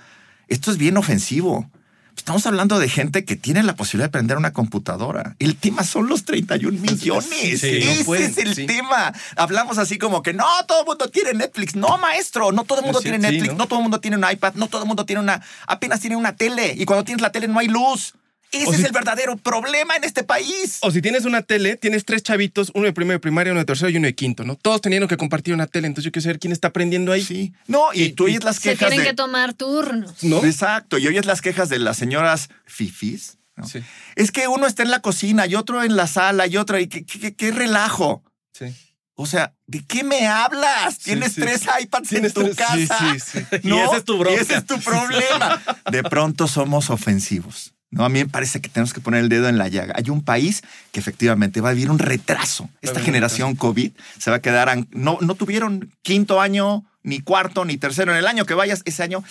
esto 0.46 0.70
es 0.70 0.76
bien 0.78 0.96
ofensivo. 0.98 1.68
Estamos 2.16 2.46
hablando 2.46 2.78
de 2.78 2.88
gente 2.88 3.24
que 3.24 3.36
tiene 3.36 3.62
la 3.62 3.74
posibilidad 3.74 4.06
de 4.08 4.12
prender 4.12 4.36
una 4.36 4.52
computadora. 4.52 5.34
El 5.38 5.56
tema 5.56 5.82
son 5.82 6.08
los 6.08 6.24
31 6.24 6.78
millones. 6.80 7.60
Sí, 7.60 7.80
no 7.84 7.90
Ese 7.90 8.04
pueden, 8.04 8.30
es 8.30 8.38
el 8.38 8.54
sí. 8.54 8.66
tema. 8.66 9.12
Hablamos 9.36 9.78
así 9.78 9.98
como 9.98 10.22
que 10.22 10.32
no 10.32 10.44
todo 10.68 10.80
el 10.80 10.86
mundo 10.86 11.08
tiene 11.08 11.32
Netflix. 11.34 11.74
No, 11.74 11.98
maestro, 11.98 12.52
no 12.52 12.64
todo 12.64 12.78
el 12.78 12.84
mundo 12.84 13.00
Sí, 13.00 13.04
tiene 13.10 13.18
Netflix. 13.18 13.52
¿no? 13.52 13.58
¿no? 13.58 13.66
todo 13.66 13.78
el 13.80 13.82
mundo 13.82 14.00
tiene 14.00 14.16
un 14.16 14.24
iPad. 14.30 14.54
No 14.54 14.68
todo 14.68 14.82
el 14.82 14.88
mundo 14.88 15.04
tiene 15.04 15.20
una. 15.20 15.42
Apenas 15.66 16.00
tiene 16.00 16.14
una 16.16 16.36
tele. 16.36 16.74
Y 16.76 16.84
cuando 16.84 17.04
tienes 17.04 17.22
la 17.22 17.32
tele 17.32 17.48
no 17.48 17.58
hay 17.58 17.68
luz. 17.68 18.14
Ese 18.52 18.66
O 18.66 18.70
es 18.72 18.76
si- 18.80 18.84
el 18.86 18.92
verdadero 18.92 19.36
problema 19.36 19.96
en 19.96 20.04
este 20.04 20.22
país. 20.24 20.78
O 20.82 20.90
si 20.90 21.00
tienes 21.02 21.24
una 21.24 21.42
tele, 21.42 21.76
tienes 21.76 22.04
tres 22.04 22.22
chavitos, 22.22 22.70
uno 22.74 22.84
de 22.84 22.92
primero 22.92 23.14
de 23.16 23.20
primaria, 23.20 23.52
uno 23.52 23.60
de 23.60 23.64
tercero 23.64 23.88
y 23.90 23.96
uno 23.96 24.06
de 24.06 24.14
quinto, 24.14 24.44
¿no? 24.44 24.56
Todos 24.56 24.80
teniendo 24.82 25.08
que 25.08 25.16
compartir 25.16 25.54
una 25.54 25.66
tele, 25.66 25.86
entonces 25.86 26.04
yo 26.04 26.12
quiero 26.12 26.24
saber 26.24 26.38
quién 26.38 26.52
está 26.52 26.68
aprendiendo 26.68 27.12
ahí. 27.12 27.22
Sí. 27.24 27.54
No, 27.66 27.92
y, 27.94 28.12
tú 28.12 28.24
oyes 28.24 28.44
las 28.44 28.56
Se 28.56 28.62
quejas 28.70 28.88
tienen 28.90 29.04
de. 29.04 29.10
que 29.10 29.16
tomar 29.16 29.54
turnos. 29.54 30.22
¿No? 30.22 30.44
Exacto. 30.44 30.98
Y 30.98 31.06
oyes 31.08 31.24
las 31.24 31.40
quejas 31.40 31.68
de 31.70 31.78
las 31.78 31.96
señoras 31.96 32.48
fifis. 32.66 33.38
¿no? 33.56 33.66
Sí. 33.66 33.82
Es 34.16 34.30
que 34.32 34.48
uno 34.48 34.66
está 34.66 34.82
en 34.82 34.90
la 34.90 35.00
cocina 35.00 35.46
y 35.46 35.54
otro 35.54 35.82
en 35.82 35.96
la 35.96 36.06
sala 36.06 36.46
y 36.46 36.56
otro. 36.56 36.78
Y 36.78 36.86
qué, 36.88 37.04
qué- 37.04 37.34
qué 37.34 37.50
relajo. 37.52 38.22
Sí. 38.52 38.66
O 39.14 39.26
sea, 39.26 39.52
¿de 39.66 39.84
qué 39.86 40.04
me 40.04 40.26
hablas? 40.26 40.98
Tienes 40.98 41.34
sí. 41.34 41.42
tres 41.42 41.62
iPads 41.80 42.08
Tienes 42.08 42.34
en 42.34 42.34
tu 42.34 42.40
tres- 42.54 42.56
sí, 42.56 42.86
casa. 42.88 43.14
sí, 43.14 43.20
sí. 43.20 43.68
Y 43.68 43.72
esa 43.78 43.96
es 43.98 44.04
tu 44.04 44.16
bronca. 44.18 44.38
Y 44.38 44.42
ese 44.42 44.54
es 44.56 44.66
tu 44.66 44.80
problema. 44.80 45.62
De 45.92 46.02
pronto 46.02 46.48
somos 46.48 46.88
ofensivos. 46.90 47.74
No, 47.92 48.06
a 48.06 48.08
mí 48.08 48.20
me 48.20 48.26
parece 48.28 48.62
que 48.62 48.70
tenemos 48.70 48.94
que 48.94 49.02
poner 49.02 49.20
el 49.20 49.28
dedo 49.28 49.50
en 49.50 49.58
la 49.58 49.68
llaga. 49.68 49.94
Hay 49.96 50.08
un 50.08 50.24
país 50.24 50.62
que 50.92 50.98
efectivamente 50.98 51.60
va 51.60 51.68
a 51.68 51.72
vivir 51.74 51.90
un 51.90 51.98
retraso. 51.98 52.70
Esta 52.80 53.00
generación 53.00 53.54
COVID 53.54 53.92
se 54.18 54.30
va 54.30 54.36
a 54.38 54.40
quedar. 54.40 54.86
No, 54.92 55.18
no 55.20 55.34
tuvieron 55.34 55.92
quinto 56.00 56.40
año, 56.40 56.84
ni 57.02 57.20
cuarto, 57.20 57.66
ni 57.66 57.76
tercero. 57.76 58.12
En 58.12 58.18
el 58.18 58.26
año 58.26 58.46
que 58.46 58.54
vayas, 58.54 58.80
ese 58.86 59.02
año 59.02 59.22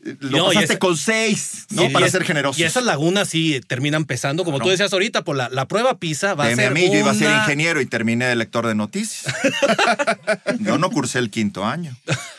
lo 0.00 0.30
No, 0.30 0.52
y 0.52 0.54
pasaste 0.54 0.72
esa- 0.74 0.78
con 0.78 0.96
seis, 0.96 1.66
¿no? 1.70 1.90
Para 1.90 2.06
y 2.06 2.10
ser 2.10 2.24
generosos. 2.24 2.58
Y 2.60 2.64
esas 2.64 2.84
lagunas 2.84 3.28
sí 3.28 3.60
terminan 3.66 4.04
pesando, 4.04 4.44
como 4.44 4.58
tú 4.58 4.62
Claro. 4.64 4.70
decías 4.72 4.92
ahorita, 4.92 5.24
por 5.24 5.36
la, 5.36 5.48
la 5.50 5.66
prueba 5.68 5.98
PISA 5.98 6.34
va 6.34 6.46
a 6.46 6.54
ser 6.54 6.68
a 6.68 6.70
mí, 6.70 6.86
yo 6.86 6.98
iba 6.98 7.10
a 7.10 7.14
ser 7.14 7.30
ingeniero 7.30 7.80
y 7.80 7.86
terminé 7.86 8.26
de 8.26 8.36
lector 8.36 8.66
de 8.66 8.74
noticias. 8.74 9.34
yo 10.60 10.78
no 10.78 10.90
cursé 10.90 11.18
el 11.18 11.30
quinto 11.30 11.64
año. 11.64 11.96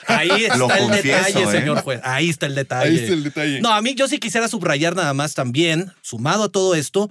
Ahí 0.08 0.30
está 0.46 0.58
Lo 0.58 0.72
el 0.72 0.80
confieso, 0.80 1.18
detalle, 1.18 1.44
¿eh? 1.44 1.60
señor 1.60 1.82
juez. 1.82 2.02
Ahí 2.04 2.30
está 2.30 2.46
el 2.46 2.56
detalle. 2.56 2.90
Ahí 2.90 2.98
está 2.98 3.14
el 3.14 3.24
detalle. 3.24 3.62
No, 3.62 3.74
a 3.74 3.82
mí 3.82 3.94
yo 3.96 4.08
sí 4.08 4.20
quisiera 4.20 4.48
subrayar 4.48 4.96
nada 4.96 5.14
más 5.14 5.34
también, 5.36 5.92
sumado 6.02 6.46
a 6.46 6.50
todo 6.50 6.76
esto, 6.76 7.10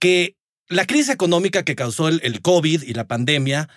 que 0.00 0.34
la 0.68 0.86
crisis 0.86 1.10
económica 1.10 1.62
que 1.62 1.76
causó 1.76 2.08
el, 2.08 2.20
el 2.24 2.40
COVID 2.42 2.82
y 2.82 2.94
la 2.94 3.04
pandemia, 3.06 3.68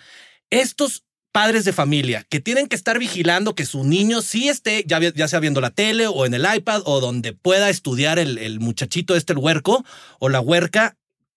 estos 0.50 1.04
padres 1.32 1.64
de 1.64 1.72
familia 1.72 2.26
que 2.28 2.40
tienen 2.40 2.66
que 2.66 2.76
estar 2.76 2.98
vigilando 2.98 3.54
que 3.54 3.66
su 3.66 3.84
niño 3.84 4.22
sí 4.22 4.48
esté, 4.48 4.84
ya, 4.86 5.28
sea 5.28 5.40
viendo 5.40 5.60
la 5.60 5.70
tele 5.70 6.06
o 6.06 6.26
en 6.26 6.34
el 6.34 6.46
iPad 6.54 6.82
o 6.84 7.00
donde 7.00 7.32
pueda 7.32 7.70
estudiar 7.70 8.18
el, 8.18 8.60
muchachito 8.60 9.14
este, 9.14 9.32
el 9.32 9.38
huerco 9.38 9.84
o 10.18 10.28
la 10.28 10.40
huerca, 10.40 10.96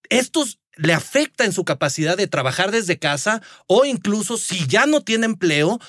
estos 0.10 0.60
le 0.76 0.94
afecta 0.94 1.46
en 1.46 1.54
su 1.54 1.66
capacidad 1.66 2.18
de 2.18 2.28
trabajar 2.28 2.72
desde 2.72 2.98
casa 2.98 3.42
o 3.68 3.86
incluso 3.86 4.38
si 4.38 4.66
ya 4.68 4.86
no 4.86 5.02
tiene 5.02 5.26
empleo, 5.26 5.80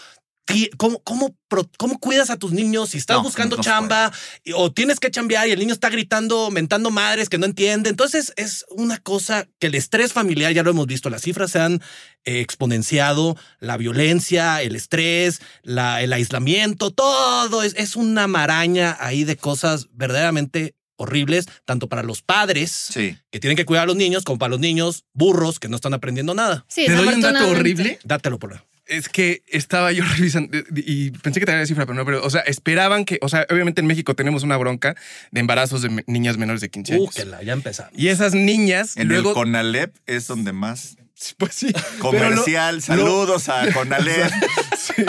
¿Cómo, 0.77 1.01
cómo, 1.03 1.35
cómo 1.79 1.99
cuidas 1.99 2.29
a 2.29 2.37
tus 2.37 2.53
niños 2.53 2.91
si 2.91 2.99
estás 2.99 3.17
No, 3.17 3.23
buscando 3.23 3.57
no 3.57 3.63
chamba 3.63 4.13
o 4.55 4.71
tienes 4.71 5.01
que 5.01 5.11
chambear 5.11 5.49
y 5.49 5.53
el 5.53 5.59
niño 5.59 5.73
está 5.73 5.89
gritando, 5.89 6.51
mentando 6.51 6.91
madres 6.91 7.31
que 7.31 7.39
no 7.39 7.47
entiende? 7.47 7.89
Entonces 7.89 8.33
es 8.37 8.67
una 8.69 8.99
cosa 8.99 9.49
que 9.59 9.69
el 9.69 9.75
estrés 9.75 10.13
familiar, 10.13 10.53
ya 10.53 10.63
lo 10.63 10.71
hemos 10.71 10.87
visto, 10.87 11.09
las 11.09 11.23
cifras 11.23 11.51
se 11.51 11.61
han 11.61 11.81
eh, 12.25 12.41
exponenciado, 12.41 13.37
la 13.59 13.79
violencia, 13.79 14.61
el 14.61 14.77
estrés, 14.77 15.41
la, 15.63 16.03
el 16.03 16.13
aislamiento, 16.13 16.91
todo 16.91 17.63
es, 17.63 17.75
es 17.79 17.97
una 17.97 18.27
maraña 18.27 18.97
ahí 19.01 19.25
de 19.25 19.37
cosas 19.39 19.89
verdaderamente 19.93 20.75
horribles, 20.97 21.47
tanto 21.65 21.89
para 21.89 22.03
los 22.03 22.21
padres 22.23 22.71
Sí. 22.71 23.17
que 23.31 23.41
tienen 23.41 23.57
que 23.57 23.65
cuidar 23.65 23.85
a 23.85 23.87
los 23.87 23.97
niños, 23.97 24.25
como 24.25 24.39
para 24.39 24.51
los 24.51 24.61
niños 24.61 25.05
burros 25.15 25.59
que 25.59 25.69
no 25.69 25.77
están 25.77 25.95
aprendiendo 25.95 26.35
nada. 26.35 26.67
Sí, 26.69 26.85
¿Te 26.87 26.93
doy 26.95 27.09
un 27.09 27.21
dato 27.23 27.49
horrible? 27.49 27.99
Dátelo 28.05 28.39
por 28.39 28.53
la. 28.53 28.65
Es 28.87 29.09
que 29.09 29.43
estaba 29.49 29.93
yo 29.93 30.05
revisando 30.17 30.59
y 30.77 31.11
pensé 31.11 31.41
que 31.41 31.47
te 31.47 31.53
la 31.53 31.65
cifra, 31.67 31.87
pero 31.87 31.95
no, 31.95 32.05
pero, 32.05 32.23
o 32.25 32.29
sea, 32.31 32.41
esperaban 32.43 33.05
que, 33.05 33.19
o 33.23 33.29
sea, 33.29 33.47
obviamente 33.51 33.81
en 33.81 33.87
México 33.87 34.15
tenemos 34.15 34.43
una 34.43 34.57
bronca 34.59 34.95
de 35.31 35.41
embarazos 35.41 35.81
de 35.83 36.05
niñas 36.07 36.37
menores 36.37 36.61
de 36.61 36.69
15 36.71 36.93
Uh, 36.97 37.03
años. 37.03 37.15
que 37.15 37.25
la, 37.25 37.43
ya 37.43 37.53
empezamos. 37.55 37.93
Y 37.97 38.09
esas 38.09 38.35
niñas, 38.35 38.97
En 38.97 39.09
luego, 39.09 39.31
el 39.31 39.35
CONALEP 39.35 39.95
es 40.07 40.27
donde 40.27 40.53
más 40.53 40.97
pues 41.39 41.55
sí, 41.55 41.73
comercial. 41.99 42.77
lo- 42.77 42.81
Saludos 42.83 43.49
a 43.49 43.73
CONALEP. 43.73 44.31
sí. 44.79 45.05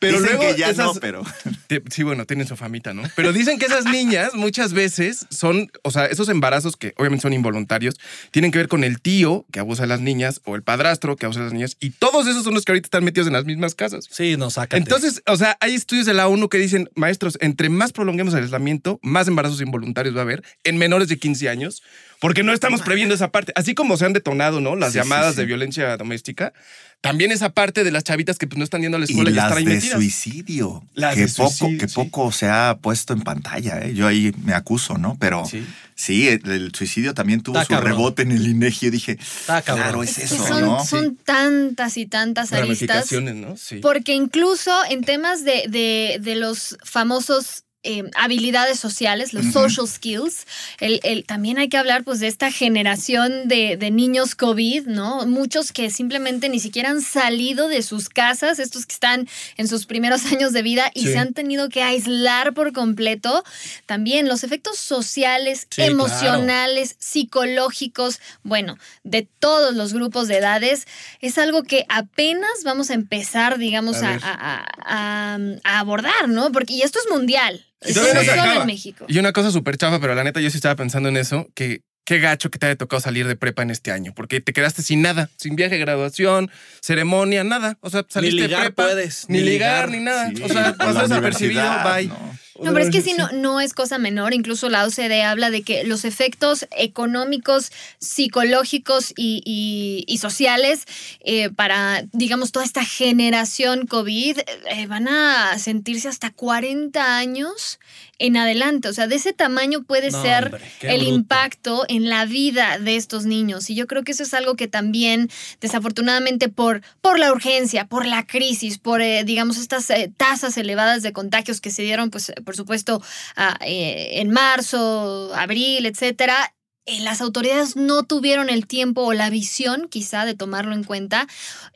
Pero 0.00 0.18
Dicen 0.20 0.36
luego 0.38 0.52
que 0.54 0.58
ya 0.60 0.70
esas- 0.70 0.86
no, 0.86 0.94
pero 0.94 1.22
Te- 1.68 1.82
Sí, 1.90 2.02
bueno, 2.02 2.24
tienen 2.24 2.48
su 2.48 2.56
famita, 2.56 2.92
¿no? 2.94 3.02
Pero 3.14 3.32
dicen 3.32 3.58
que 3.58 3.66
esas 3.66 3.84
niñas 3.84 4.34
muchas 4.34 4.72
veces 4.72 5.26
son, 5.30 5.70
o 5.82 5.90
sea, 5.92 6.06
esos 6.06 6.28
embarazos 6.30 6.76
que 6.76 6.94
obviamente 6.96 7.22
son 7.22 7.32
involuntarios, 7.32 7.94
tienen 8.32 8.50
que 8.50 8.58
ver 8.58 8.66
con 8.68 8.82
el 8.82 9.00
tío 9.00 9.44
que 9.52 9.60
abusa 9.60 9.82
de 9.82 9.88
las 9.88 10.00
niñas 10.00 10.40
o 10.44 10.56
el 10.56 10.62
padrastro 10.62 11.14
que 11.16 11.26
abusa 11.26 11.40
de 11.40 11.44
las 11.46 11.52
niñas 11.52 11.76
y 11.80 11.90
todos 11.90 12.26
esos 12.26 12.42
son 12.44 12.54
los 12.54 12.64
que 12.64 12.72
ahorita 12.72 12.86
están 12.86 13.04
metidos 13.04 13.26
en 13.28 13.34
las 13.34 13.44
mismas 13.44 13.74
casas. 13.74 14.06
Sí, 14.10 14.36
no, 14.36 14.50
sácate. 14.50 14.78
Entonces, 14.78 15.22
o 15.26 15.36
sea, 15.36 15.56
hay 15.60 15.74
estudios 15.74 16.06
de 16.06 16.14
la 16.14 16.26
ONU 16.28 16.48
que 16.48 16.58
dicen, 16.58 16.88
maestros, 16.96 17.36
entre 17.40 17.68
más 17.68 17.92
prolonguemos 17.92 18.34
el 18.34 18.42
aislamiento, 18.42 18.98
más 19.02 19.28
embarazos 19.28 19.60
involuntarios 19.60 20.14
va 20.16 20.20
a 20.20 20.22
haber 20.22 20.42
en 20.64 20.78
menores 20.78 21.08
de 21.08 21.18
15 21.18 21.48
años, 21.50 21.82
porque 22.20 22.42
no 22.44 22.52
estamos 22.52 22.82
previendo 22.82 23.14
esa 23.14 23.32
parte. 23.32 23.52
Así 23.56 23.74
como 23.74 23.96
se 23.96 24.04
han 24.06 24.12
detonado, 24.12 24.60
¿no? 24.60 24.76
Las 24.76 24.92
Sí, 24.92 24.98
llamadas 24.98 25.28
sí, 25.28 25.32
sí. 25.32 25.40
de 25.40 25.46
violencia 25.46 25.96
doméstica, 25.96 26.52
también 27.00 27.32
esa 27.32 27.48
parte 27.50 27.82
de 27.82 27.90
las 27.90 28.04
chavitas 28.04 28.36
que 28.38 28.46
pues, 28.46 28.58
no 28.58 28.64
están 28.64 28.82
yendo 28.82 28.96
a 28.96 29.00
la 29.00 29.06
y 29.06 29.10
escuela 29.10 29.30
y, 29.30 29.32
las 29.34 29.44
están 29.46 29.58
ahí 29.58 29.64
de 29.64 29.74
metidas. 29.76 29.94
suicidio. 29.96 30.84
Las 30.94 31.14
que 31.14 31.22
de 31.22 31.28
poco, 31.28 31.50
suicidio, 31.50 31.78
que 31.80 31.88
sí. 31.88 31.94
poco 31.94 32.30
se 32.30 32.46
ha 32.48 32.76
puesto 32.80 33.14
en 33.14 33.22
pantalla. 33.22 33.80
¿eh? 33.82 33.94
Yo 33.94 34.06
ahí 34.06 34.32
me 34.44 34.52
acuso, 34.52 34.98
¿no? 34.98 35.16
Pero 35.18 35.46
Sí. 35.46 35.66
sí, 35.94 36.28
el, 36.28 36.46
el 36.50 36.74
suicidio 36.74 37.14
también 37.14 37.42
tuvo 37.42 37.56
Está 37.56 37.64
su 37.64 37.80
cabrón. 37.80 37.92
rebote 37.92 38.22
en 38.22 38.32
el 38.32 38.46
INEGI. 38.46 38.86
Yo 38.86 38.90
dije, 38.92 39.12
Está 39.12 39.62
cabrón. 39.62 39.84
claro, 39.84 40.02
es 40.02 40.10
Es 40.18 40.28
que 40.30 40.34
eso, 40.36 40.46
son, 40.46 40.60
¿no? 40.60 40.84
son 40.84 41.16
tantas 41.16 41.96
y 41.96 42.04
tantas 42.04 42.52
aristas. 42.52 43.10
¿no? 43.12 43.56
Sí. 43.56 43.76
Porque 43.76 44.12
incluso 44.12 44.70
en 44.90 45.02
temas 45.02 45.42
de, 45.42 45.64
de- 45.68 46.18
de 46.20 46.36
los 46.36 46.76
famosos 46.84 47.64
eh, 47.82 48.04
habilidades 48.14 48.78
sociales, 48.78 49.32
los 49.32 49.46
social 49.52 49.88
skills, 49.88 50.46
el, 50.80 51.00
el- 51.02 51.24
también 51.24 51.58
hay 51.58 51.68
que 51.70 51.78
hablar 51.78 52.04
pues 52.04 52.20
de 52.20 52.26
esta 52.26 52.50
generación 52.52 53.48
de, 53.48 53.76
de 53.78 53.90
niños 53.90 54.34
COVID, 54.34 54.86
¿no? 54.86 55.26
Muchos 55.26 55.72
que 55.72 55.88
simplemente 55.90 56.48
ni 56.50 56.60
siquiera 56.60 56.90
han 56.90 57.00
salido 57.00 57.68
de 57.68 57.82
sus 57.82 58.08
casas, 58.10 58.58
estos 58.58 58.84
que 58.84 58.92
están 58.92 59.28
en 59.56 59.66
sus 59.66 59.86
primeros 59.86 60.26
años 60.32 60.52
de 60.52 60.62
vida 60.62 60.90
y 60.94 61.06
Sí. 61.06 61.12
se 61.12 61.18
han 61.18 61.32
tenido 61.32 61.68
que 61.70 61.82
aislar 61.82 62.52
por 62.52 62.72
completo. 62.74 63.44
También 63.86 64.28
los 64.28 64.44
efectos 64.44 64.78
sociales, 64.78 65.60
Sí, 65.60 65.66
claro. 65.76 65.92
emocionales, 65.92 66.96
psicológicos, 66.98 68.20
bueno, 68.42 68.76
de 69.04 69.26
todos 69.38 69.74
los 69.74 69.92
grupos 69.94 70.28
de 70.28 70.36
edades, 70.36 70.86
es 71.20 71.38
algo 71.38 71.62
que 71.62 71.86
apenas 71.88 72.50
vamos 72.64 72.90
a 72.90 72.94
empezar, 72.94 73.56
digamos, 73.58 74.02
a- 74.02 74.18
a- 74.22 75.38
a 75.64 75.78
abordar, 75.78 76.28
¿no? 76.28 76.52
Porque, 76.52 76.74
y 76.74 76.82
esto 76.82 76.98
es 76.98 77.10
mundial. 77.10 77.64
Y 77.86 77.92
no 77.94 78.02
solo 78.02 78.60
en 78.60 78.66
México. 78.66 79.06
Una 79.08 79.32
cosa 79.32 79.50
súper 79.50 79.76
chafa, 79.76 80.00
pero 80.00 80.14
la 80.14 80.24
neta 80.24 80.40
yo 80.40 80.50
sí 80.50 80.56
estaba 80.58 80.76
pensando 80.76 81.08
en 81.08 81.16
eso, 81.16 81.48
que 81.54 81.82
qué 82.04 82.18
gacho 82.18 82.50
que 82.50 82.58
te 82.58 82.66
haya 82.66 82.76
tocado 82.76 83.00
salir 83.00 83.26
de 83.28 83.36
prepa 83.36 83.62
en 83.62 83.70
este 83.70 83.92
año, 83.92 84.12
porque 84.14 84.40
te 84.40 84.52
quedaste 84.52 84.82
sin 84.82 85.00
nada, 85.00 85.30
sin 85.36 85.54
viaje 85.54 85.76
de 85.76 85.80
graduación, 85.80 86.50
ceremonia, 86.82 87.44
nada. 87.44 87.78
O 87.80 87.88
sea, 87.88 88.04
saliste 88.08 88.34
Ni 88.36 88.42
de 88.42 88.48
ligar 88.48 88.62
prepa, 88.62 88.82
puedes, 88.82 89.26
ni, 89.28 89.38
ni 89.38 89.44
ligar, 89.44 89.88
ligar. 89.88 89.90
ni 89.90 90.04
nada. 90.04 90.30
Sí, 90.34 90.42
o 90.42 90.48
sea, 90.48 90.74
la 90.76 91.02
desapercibido, 91.02 91.62
bye. 91.84 92.08
¿no? 92.08 92.29
No, 92.62 92.72
pero 92.72 92.84
es 92.84 92.90
que 92.90 93.00
sí, 93.02 93.14
no, 93.16 93.30
no 93.32 93.60
es 93.60 93.74
cosa 93.74 93.98
menor. 93.98 94.34
Incluso 94.34 94.68
la 94.68 94.84
OCDE 94.86 95.22
habla 95.22 95.50
de 95.50 95.62
que 95.62 95.84
los 95.84 96.04
efectos 96.04 96.66
económicos, 96.76 97.72
psicológicos 97.98 99.12
y, 99.16 99.42
y- 99.44 100.04
y 100.06 100.18
sociales 100.18 100.84
eh, 101.20 101.50
para, 101.50 102.04
digamos, 102.12 102.52
toda 102.52 102.64
esta 102.64 102.84
generación 102.84 103.86
COVID 103.86 104.38
eh, 104.70 104.86
van 104.86 105.08
a 105.08 105.58
sentirse 105.58 106.08
hasta 106.08 106.30
40 106.30 107.16
años 107.18 107.78
en 108.20 108.36
adelante. 108.36 108.88
O 108.88 108.92
sea, 108.92 109.08
de 109.08 109.16
ese 109.16 109.32
tamaño 109.32 109.82
puede 109.82 110.10
No, 110.10 110.22
ser 110.22 110.44
hombre, 110.44 110.62
el 110.82 110.98
bruto. 111.00 111.14
impacto 111.14 111.84
en 111.88 112.08
la 112.08 112.24
vida 112.26 112.78
de 112.78 112.94
estos 112.94 113.24
niños. 113.24 113.68
Y 113.70 113.74
yo 113.74 113.88
creo 113.88 114.04
que 114.04 114.12
eso 114.12 114.22
es 114.22 114.32
algo 114.34 114.54
que 114.54 114.68
también, 114.68 115.28
desafortunadamente, 115.60 116.48
por, 116.48 116.82
por 117.00 117.18
la 117.18 117.32
urgencia, 117.32 117.86
por 117.86 118.06
la 118.06 118.26
crisis, 118.26 118.78
por, 118.78 119.00
eh, 119.02 119.24
digamos, 119.24 119.58
estas 119.58 119.90
eh, 119.90 120.12
tasas 120.16 120.56
elevadas 120.56 121.02
de 121.02 121.12
contagios 121.12 121.60
que 121.60 121.70
se 121.70 121.82
dieron, 121.82 122.10
pues, 122.10 122.32
por 122.44 122.54
supuesto, 122.54 123.02
a, 123.36 123.56
eh, 123.64 124.20
en 124.20 124.30
marzo, 124.30 125.32
abril, 125.34 125.86
etcétera, 125.86 126.52
eh, 126.86 127.00
las 127.00 127.20
autoridades 127.20 127.76
no 127.76 128.02
tuvieron 128.04 128.48
el 128.48 128.66
tiempo 128.66 129.02
o 129.02 129.12
la 129.12 129.30
visión 129.30 129.88
quizá 129.88 130.24
de 130.24 130.34
tomarlo 130.34 130.74
en 130.74 130.84
cuenta 130.84 131.28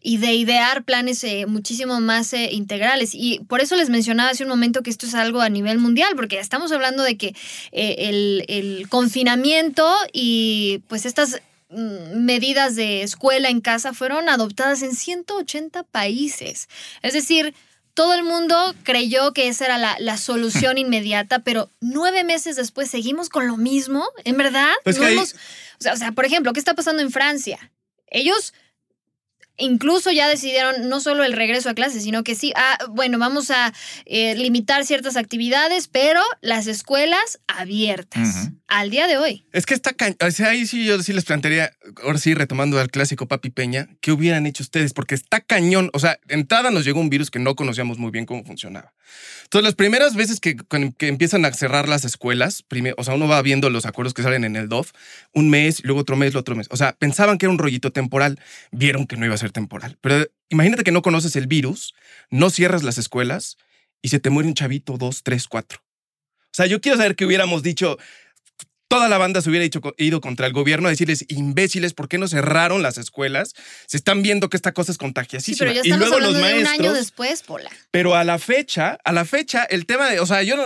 y 0.03 0.19
de 0.19 0.35
idear 0.35 0.85
planes 0.85 1.25
eh, 1.25 1.47
muchísimo 1.47 2.01
más 2.01 2.33
eh, 2.33 2.51
integrales. 2.53 3.11
Y 3.15 3.41
por 3.49 3.61
eso 3.61 3.77
les 3.77 3.91
mencionaba 3.91 4.31
hace 4.31 4.45
un 4.45 4.49
momento 4.49 4.83
que 4.83 4.91
esto 4.91 5.07
es 5.07 5.15
algo 5.15 5.41
a 5.41 5.49
nivel 5.49 5.79
mundial, 5.79 6.15
porque 6.17 6.39
estamos 6.39 6.73
hablando 6.73 7.03
de 7.03 7.17
que 7.17 7.35
eh, 7.73 7.97
el, 7.99 8.45
el 8.49 8.89
confinamiento 8.89 9.91
y 10.13 10.83
pues 10.89 11.07
estas 11.07 11.41
mm, 11.71 12.25
medidas 12.25 12.77
de 12.77 13.03
escuela 13.03 13.49
en 13.49 13.61
casa 13.61 13.95
fueron 13.95 14.29
adoptadas 14.29 14.83
en 14.83 14.95
180 14.95 15.83
países. 15.85 16.69
Es 17.03 17.13
decir, 17.15 17.55
todo 17.95 18.15
el 18.15 18.25
mundo 18.25 18.75
creyó 18.83 19.33
que 19.33 19.49
esa 19.49 19.67
era 19.67 19.79
la, 19.79 19.97
la 19.99 20.17
solución 20.17 20.79
inmediata, 20.79 21.39
pero 21.41 21.71
nueve 21.81 22.25
meses 22.25 22.57
después 22.57 22.91
seguimos 22.91 23.29
con 23.29 23.47
lo 23.47 23.57
mismo. 23.57 24.07
¿En 24.25 24.37
verdad? 24.37 24.73
Pues 24.83 24.99
No 24.99 25.23
o, 25.23 25.27
sea, 25.79 25.93
o 25.93 25.97
sea, 25.97 26.13
por 26.13 26.25
ejemplo, 26.25 26.53
¿qué 26.53 26.61
está 26.61 26.75
pasando 26.75 27.03
en 27.03 27.11
Francia? 27.11 27.73
Ellos 28.07 28.53
incluso 29.57 30.11
ya 30.11 30.29
decidieron 30.29 30.89
no 30.89 31.01
solo 31.01 31.25
el 31.25 31.33
regreso 31.33 31.71
a 31.71 31.75
clases, 31.75 32.03
sino 32.03 32.25
que 32.25 32.35
sí, 32.35 32.53
ah, 32.57 32.79
bueno, 32.91 33.19
vamos 33.19 33.51
a 33.51 33.73
eh, 34.05 34.35
limitar 34.35 34.85
ciertas 34.85 35.17
actividades, 35.17 35.89
pero 35.89 36.21
las 36.41 36.67
escuelas 36.67 37.41
abiertas 37.47 38.51
al 38.75 38.91
día 38.91 39.07
de 39.07 39.17
hoy. 39.19 39.45
Es 39.53 39.67
que 39.67 39.75
está 39.75 39.93
cañón. 39.93 40.17
O 40.21 40.31
sea, 40.33 40.49
ahí 40.49 40.67
sí 40.67 40.85
yo 40.85 41.01
sí 41.01 41.13
les 41.13 41.25
plantearía, 41.25 41.73
ahora 42.03 42.19
sí, 42.19 42.35
retomando 42.35 42.81
al 42.81 42.91
clásico 42.91 43.29
Papi 43.29 43.51
Peña, 43.51 43.89
¿qué 44.01 44.11
hubieran 44.11 44.47
hecho 44.47 44.65
ustedes? 44.65 44.93
Porque 44.93 45.15
está 45.15 45.41
cañón. 45.41 45.91
O 45.93 46.01
sea, 46.01 46.19
entrada 46.29 46.73
nos 46.73 46.85
llegó 46.85 47.01
un 47.01 47.09
virus 47.09 47.31
que 47.31 47.39
no 47.39 47.55
conocíamos 47.55 47.99
muy 47.99 48.11
bien 48.11 48.27
cómo 48.27 48.43
funcionaba. 48.45 48.93
Entonces, 49.45 49.65
las 49.65 49.77
primeras 49.77 50.17
veces 50.17 50.41
que, 50.41 50.57
que 50.99 51.07
empiezan 51.07 51.45
a 51.45 51.53
cerrar 51.53 51.89
las 51.89 52.05
escuelas, 52.05 52.65
o 52.97 53.05
sea, 53.05 53.15
uno 53.15 53.29
va 53.29 53.41
viendo 53.43 53.71
los 53.71 53.87
acuerdos 53.87 54.13
que 54.13 54.25
salen 54.25 54.43
en 54.43 54.57
el 54.57 54.69
DOF, 54.69 54.91
un 55.33 55.51
mes, 55.51 55.85
luego 55.85 56.01
otro 56.01 56.17
mes, 56.17 56.33
luego 56.33 56.41
otro 56.41 56.57
mes. 56.57 56.67
O 56.71 56.77
sea, 56.77 56.95
pensaban 56.95 57.39
que 57.39 57.47
era 57.47 57.53
un 57.53 57.59
rollito 57.59 57.93
temporal, 57.93 58.41
vieron 58.73 59.07
que 59.07 59.17
no 59.17 59.25
iba 59.25 59.37
a 59.37 59.39
ser 59.39 59.53
temporal. 59.53 59.99
Pero 60.01 60.27
imagínate 60.49 60.83
que 60.83 60.91
no 60.91 61.03
conoces 61.03 61.37
el 61.37 61.47
virus, 61.47 61.95
no 62.29 62.51
cierras 62.51 62.83
las 62.83 62.99
escuelas 62.99 63.57
y 64.03 64.09
se 64.09 64.19
te 64.19 64.31
muere 64.31 64.49
un 64.49 64.55
chavito, 64.55 64.97
dos, 64.99 65.23
tres, 65.23 65.47
cuatro. 65.47 65.81
O 66.55 66.57
sea, 66.57 66.67
yo 66.67 66.81
quiero 66.81 66.97
saber 66.97 67.17
que 67.17 67.27
hubiéramos 67.27 67.65
dicho, 67.65 67.99
toda 68.97 69.09
la 69.09 69.19
banda 69.19 69.41
se 69.43 69.51
hubiera 69.51 69.63
dicho- 69.65 69.81
ido 69.99 70.21
contra 70.21 70.47
el 70.47 70.53
gobierno 70.53 70.89
a 70.89 70.91
decirles, 70.91 71.25
imbéciles, 71.29 71.95
¿por 71.95 72.09
qué 72.09 72.19
no 72.19 72.29
cerraron 72.29 72.83
las 72.83 72.99
escuelas? 72.99 73.55
Se 73.87 73.97
están 73.97 74.23
viendo 74.23 74.49
que 74.49 74.57
esta 74.57 74.73
cosa 74.73 74.93
es 74.93 74.97
Sí, 74.97 75.01
contagiosísima. 75.01 75.59
pero 75.59 75.73
ya 75.73 75.81
y 75.85 75.91
estamos 75.91 76.09
luego 76.09 76.21
los 76.21 76.29
hablando 76.37 76.47
de 76.49 76.55
un 76.55 76.63
maestros... 76.65 76.89
año 76.89 76.93
después, 76.95 77.43
Pola. 77.43 77.71
Pero 77.91 78.15
a 78.15 78.25
la 78.25 78.39
fecha, 78.39 78.99
a 79.05 79.13
la 79.13 79.25
fecha, 79.25 79.65
el 79.65 79.87
tema 79.87 80.09
de, 80.11 80.21
o 80.21 80.27
sea, 80.27 80.43
yo 80.43 80.57
no, 80.57 80.65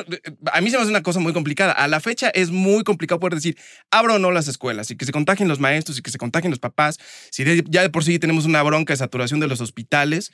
a 0.53 0.61
mí 0.61 0.71
se 0.71 0.77
me 0.77 0.83
hace 0.83 0.91
una 0.91 1.03
cosa 1.03 1.21
muy 1.21 1.33
complicada. 1.33 1.73
A 1.73 1.89
la 1.89 2.01
fecha 2.01 2.29
es 2.31 2.51
muy 2.51 2.85
complicado 2.85 3.19
poder 3.21 3.35
decir, 3.35 3.57
abro 3.91 4.15
o 4.15 4.19
no 4.19 4.31
las 4.31 4.49
escuelas 4.49 4.91
y 4.91 4.97
que 4.97 5.05
se 5.07 5.13
contagien 5.13 5.49
los 5.49 5.61
maestros 5.61 5.99
y 5.99 6.03
que 6.03 6.11
se 6.11 6.19
contagien 6.19 6.51
los 6.51 6.61
papás. 6.61 6.99
Si 7.31 7.45
de- 7.45 7.65
ya 7.69 7.83
de 7.83 7.91
por 7.91 8.05
sí 8.05 8.19
tenemos 8.19 8.45
una 8.45 8.63
bronca 8.63 8.93
de 8.93 8.99
saturación 8.99 9.41
de 9.41 9.47
los 9.49 9.61
hospitales, 9.61 10.33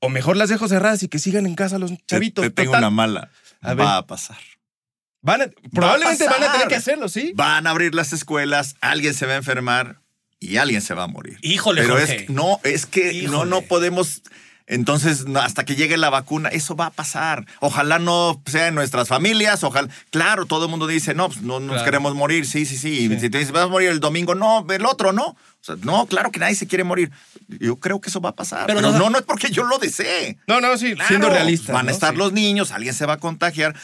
o 0.00 0.08
mejor 0.08 0.36
las 0.36 0.48
dejo 0.48 0.68
cerradas 0.68 1.02
y 1.02 1.08
que 1.08 1.18
sigan 1.18 1.46
en 1.46 1.54
casa 1.54 1.78
los 1.78 1.90
Te, 1.90 1.98
chavitos. 2.06 2.44
te 2.44 2.50
tengo 2.50 2.72
Total, 2.72 2.82
una 2.82 2.90
mala. 2.90 3.30
A 3.60 3.74
ver. 3.74 3.86
Va 3.86 3.96
a 3.98 4.06
pasar. 4.06 4.36
Van 5.24 5.42
a- 5.42 5.46
probablemente 5.72 6.28
van 6.28 6.42
a 6.44 6.52
tener 6.52 6.68
que 6.68 6.76
hacerlo, 6.76 7.08
¿sí? 7.08 7.32
Van 7.34 7.66
a 7.66 7.70
abrir 7.70 7.94
las 7.94 8.12
escuelas, 8.12 8.76
alguien 8.80 9.14
se 9.14 9.26
va 9.26 9.32
a 9.32 9.36
enfermar 9.36 10.00
y 10.38 10.58
alguien 10.58 10.80
se 10.82 10.94
va 10.94 11.04
a 11.04 11.08
morir. 11.08 11.38
Híjole, 11.42 11.82
Pero 11.82 11.94
Jorge. 11.96 12.24
es 12.24 12.30
no, 12.30 12.60
es 12.62 12.86
que 12.86 13.06
no, 13.06 13.12
Híjole. 13.32 13.50
no 13.50 13.62
podemos. 13.62 14.22
Entonces, 14.66 15.26
no, 15.26 15.40
hasta 15.40 15.66
que 15.66 15.76
llegue 15.76 15.98
la 15.98 16.08
vacuna, 16.08 16.48
eso 16.48 16.74
va 16.74 16.86
a 16.86 16.90
pasar. 16.90 17.44
Ojalá 17.60 17.98
no 17.98 18.40
sea 18.46 18.68
en 18.68 18.74
nuestras 18.74 19.08
familias, 19.08 19.62
ojalá. 19.62 19.88
Claro, 20.08 20.46
todo 20.46 20.64
el 20.64 20.70
mundo 20.70 20.86
dice, 20.86 21.12
no, 21.14 21.28
pues 21.28 21.42
no 21.42 21.60
nos 21.60 21.72
Claro. 21.74 21.84
queremos 21.84 22.14
morir. 22.14 22.46
Sí, 22.46 22.64
sí, 22.64 22.78
sí. 22.78 23.00
Y 23.12 23.20
si 23.20 23.28
te 23.28 23.36
dices, 23.38 23.52
vas 23.52 23.64
a 23.64 23.68
morir 23.68 23.90
el 23.90 24.00
domingo, 24.00 24.34
no, 24.34 24.64
el 24.70 24.86
otro, 24.86 25.12
no. 25.12 25.24
O 25.26 25.36
sea, 25.60 25.76
no, 25.82 26.06
claro 26.06 26.30
que 26.30 26.40
nadie 26.40 26.54
se 26.54 26.66
quiere 26.66 26.82
morir. 26.82 27.10
Yo 27.48 27.76
creo 27.76 28.00
que 28.00 28.08
eso 28.08 28.22
va 28.22 28.30
a 28.30 28.34
pasar. 28.36 28.64
Pero 28.66 28.78
Pero, 28.80 28.92
no- 28.92 28.98
no, 28.98 29.10
no 29.10 29.18
es 29.18 29.24
porque 29.24 29.50
yo 29.50 29.64
lo 29.64 29.76
desee. 29.78 30.38
No, 30.46 30.62
no, 30.62 30.78
sí, 30.78 30.94
Claro, 30.94 31.08
siendo 31.08 31.28
realistas. 31.28 31.74
Van 31.74 31.84
a 31.86 31.90
¿no? 31.90 31.94
estar 31.94 32.12
Sí. 32.12 32.16
los 32.18 32.32
niños, 32.32 32.70
alguien 32.70 32.94
se 32.94 33.04
va 33.04 33.14
a 33.14 33.18
contagiar. 33.18 33.74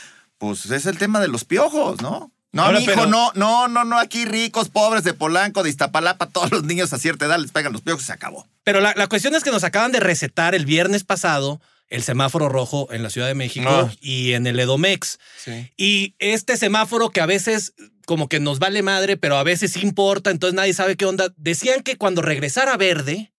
Pues 0.41 0.67
es 0.71 0.87
el 0.87 0.99
tema 0.99 1.21
de 1.21 1.29
los 1.29 1.45
piojos, 1.45 2.03
¿no? 2.03 2.33
No, 2.53 2.63
Ahora, 2.65 2.79
mi 2.79 2.85
hijo, 2.85 2.95
pero- 2.97 3.07
no, 3.07 3.31
no, 3.37 3.69
no, 3.69 3.85
no, 3.85 3.97
aquí 3.99 4.25
ricos, 4.25 4.71
pobres 4.71 5.05
de 5.05 5.15
Polanco, 5.15 5.63
de 5.63 5.71
Iztapalapa, 5.71 6.27
todos 6.27 6.51
los 6.51 6.65
niños 6.65 6.93
a 6.93 6.99
cierta 6.99 7.27
edad 7.27 7.39
les 7.39 7.53
pegan 7.53 7.73
los 7.73 7.83
piojos 7.83 8.03
y 8.03 8.07
se 8.07 8.13
acabó. 8.13 8.49
Pero 8.65 8.81
la, 8.81 8.93
la 8.97 9.07
cuestión 9.07 9.37
es 9.37 9.45
que 9.45 9.53
nos 9.53 9.63
acaban 9.63 9.93
de 9.93 10.01
recetar 10.01 10.57
el 10.57 10.67
viernes 10.67 11.05
pasado 11.05 11.61
el 11.91 12.03
semáforo 12.03 12.49
rojo 12.49 12.89
en 12.93 13.03
la 13.03 13.11
Ciudad 13.11 13.27
de 13.29 13.35
México 13.35 13.69
No. 13.69 13.93
y 14.01 14.33
en 14.33 14.47
el 14.47 14.59
Edomex. 14.59 15.19
Sí. 15.45 15.71
Y 15.77 16.15
este 16.21 16.57
semáforo 16.57 17.11
que 17.11 17.21
a 17.21 17.27
veces 17.27 17.75
como 18.07 18.29
que 18.29 18.41
nos 18.41 18.59
vale 18.61 18.83
madre, 18.83 19.17
pero 19.17 19.37
a 19.37 19.43
veces 19.45 19.77
importa, 19.77 20.31
entonces 20.31 20.55
nadie 20.55 20.73
sabe 20.75 20.97
qué 20.97 21.05
onda. 21.05 21.33
Decían 21.37 21.83
que 21.83 21.97
cuando 21.97 22.23
regresara 22.23 22.77
verde, 22.77 23.33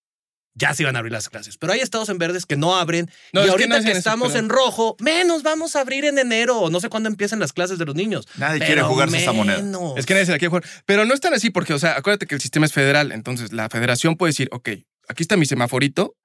ya 0.54 0.74
se 0.74 0.84
iban 0.84 0.96
a 0.96 1.00
abrir 1.00 1.14
las 1.14 1.30
clases. 1.30 1.58
Pero 1.58 1.74
hay 1.74 1.80
estados 1.80 2.10
en 2.10 2.18
verdes 2.18 2.46
que 2.46 2.58
no 2.58 2.76
abren. 2.76 3.10
No, 3.34 3.42
y 3.42 3.44
es 3.44 3.46
que 3.48 3.52
ahorita 3.52 3.78
no 3.80 3.84
que, 3.86 3.90
eso, 3.92 3.98
estamos 4.00 4.30
pero- 4.34 4.40
en 4.44 4.50
rojo, 4.50 4.96
menos 5.00 5.44
vamos 5.44 5.76
a 5.76 5.82
abrir 5.82 6.06
en 6.06 6.18
enero 6.18 6.60
o 6.60 6.70
no 6.70 6.80
sé 6.80 6.90
cuándo 6.90 7.08
empiezan 7.10 7.40
las 7.40 7.54
clases 7.54 7.78
de 7.78 7.86
los 7.86 7.96
niños. 7.96 8.28
Nadie 8.38 8.60
Pero 8.60 8.66
quiere 8.68 8.82
jugarse 8.84 9.18
esa 9.18 9.32
moneda. 9.32 9.58
menos. 9.58 9.94
Es 9.98 10.06
que 10.06 10.14
nadie 10.14 10.26
se 10.26 10.32
la 10.34 10.38
quiere 10.40 10.50
jugar. 10.50 10.66
Pero 10.86 11.06
no 11.06 11.14
es 11.14 11.22
tan 11.22 11.34
así 11.34 11.50
porque, 11.52 11.74
o 11.74 11.80
sea, 11.80 11.96
acuérdate 11.98 12.28
que 12.28 12.36
el 12.36 12.42
sistema 12.42 12.66
es 12.66 12.74
federal. 12.74 13.12
Entonces, 13.12 13.54
la 13.54 13.70
federación 13.70 14.16
puede 14.18 14.32
decir, 14.32 14.50
ok, 14.52 14.70
aquí 15.08 15.24
está 15.24 15.38
mi 15.38 15.46
semaforito. 15.46 16.16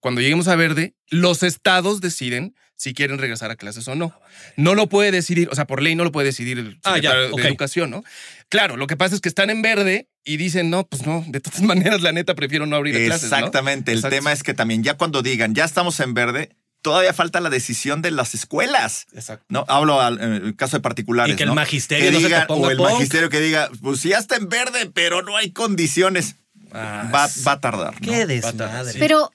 Cuando 0.00 0.20
lleguemos 0.20 0.48
a 0.48 0.56
verde, 0.56 0.94
los 1.08 1.42
estados 1.42 2.00
deciden 2.00 2.54
si 2.76 2.92
quieren 2.94 3.18
regresar 3.18 3.50
a 3.50 3.56
clases 3.56 3.86
o 3.88 3.94
no. 3.94 4.18
No 4.56 4.74
lo 4.74 4.88
puede 4.88 5.10
decidir, 5.10 5.48
o 5.50 5.54
sea, 5.54 5.66
por 5.66 5.80
ley 5.82 5.94
no 5.94 6.04
lo 6.04 6.12
puede 6.12 6.26
decidir 6.26 6.58
el 6.58 6.78
Ah, 6.84 6.98
ya, 6.98 7.10
secretario 7.10 7.36
de 7.36 7.48
Educación, 7.48 7.90
¿no? 7.90 8.04
Claro, 8.48 8.76
lo 8.76 8.86
que 8.86 8.96
pasa 8.96 9.14
es 9.14 9.20
que 9.20 9.28
están 9.28 9.50
en 9.50 9.62
verde 9.62 10.08
y 10.24 10.36
dicen, 10.36 10.70
no, 10.70 10.86
pues 10.86 11.06
no, 11.06 11.24
de 11.28 11.40
todas 11.40 11.62
maneras, 11.62 12.02
la 12.02 12.12
neta, 12.12 12.34
prefiero 12.34 12.66
no 12.66 12.76
abrir 12.76 12.94
clases. 13.06 13.30
¿no? 13.30 13.36
Exactamente. 13.36 13.92
El 13.92 13.98
Exacto. 13.98 14.16
tema 14.16 14.32
es 14.32 14.42
que 14.42 14.54
también 14.54 14.82
ya 14.82 14.94
cuando 14.94 15.22
digan, 15.22 15.54
ya 15.54 15.64
estamos 15.64 15.98
en 16.00 16.14
verde, 16.14 16.50
todavía 16.82 17.14
falta 17.14 17.40
la 17.40 17.48
decisión 17.48 18.02
de 18.02 18.10
las 18.10 18.34
escuelas. 18.34 19.06
Exacto. 19.14 19.46
No, 19.48 19.64
hablo 19.68 20.00
al 20.02 20.20
en 20.20 20.32
el 20.34 20.56
caso 20.56 20.76
de 20.76 20.82
particulares. 20.82 21.32
Y 21.34 21.36
que 21.36 21.44
el 21.44 21.48
¿no? 21.50 21.54
magisterio 21.54 22.04
Que 22.06 22.10
no 22.12 22.18
se 22.18 22.22
te 22.24 22.28
digan, 22.28 22.46
ponga 22.46 22.68
o 22.68 22.70
el 22.70 22.76
punk. 22.76 22.90
magisterio 22.90 23.30
que 23.30 23.40
diga, 23.40 23.70
pues 23.80 24.00
sí, 24.00 24.10
ya 24.10 24.18
está 24.18 24.36
en 24.36 24.48
verde, 24.48 24.90
pero 24.92 25.22
no 25.22 25.36
hay 25.36 25.50
condiciones. 25.52 26.36
Ah, 26.76 27.08
va, 27.14 27.28
va 27.46 27.52
a 27.52 27.60
tardar. 27.60 27.94
¿no? 27.94 28.00
Qué 28.12 28.40
Pata, 28.42 28.52
desmadre. 28.82 28.98
Pero 28.98 29.30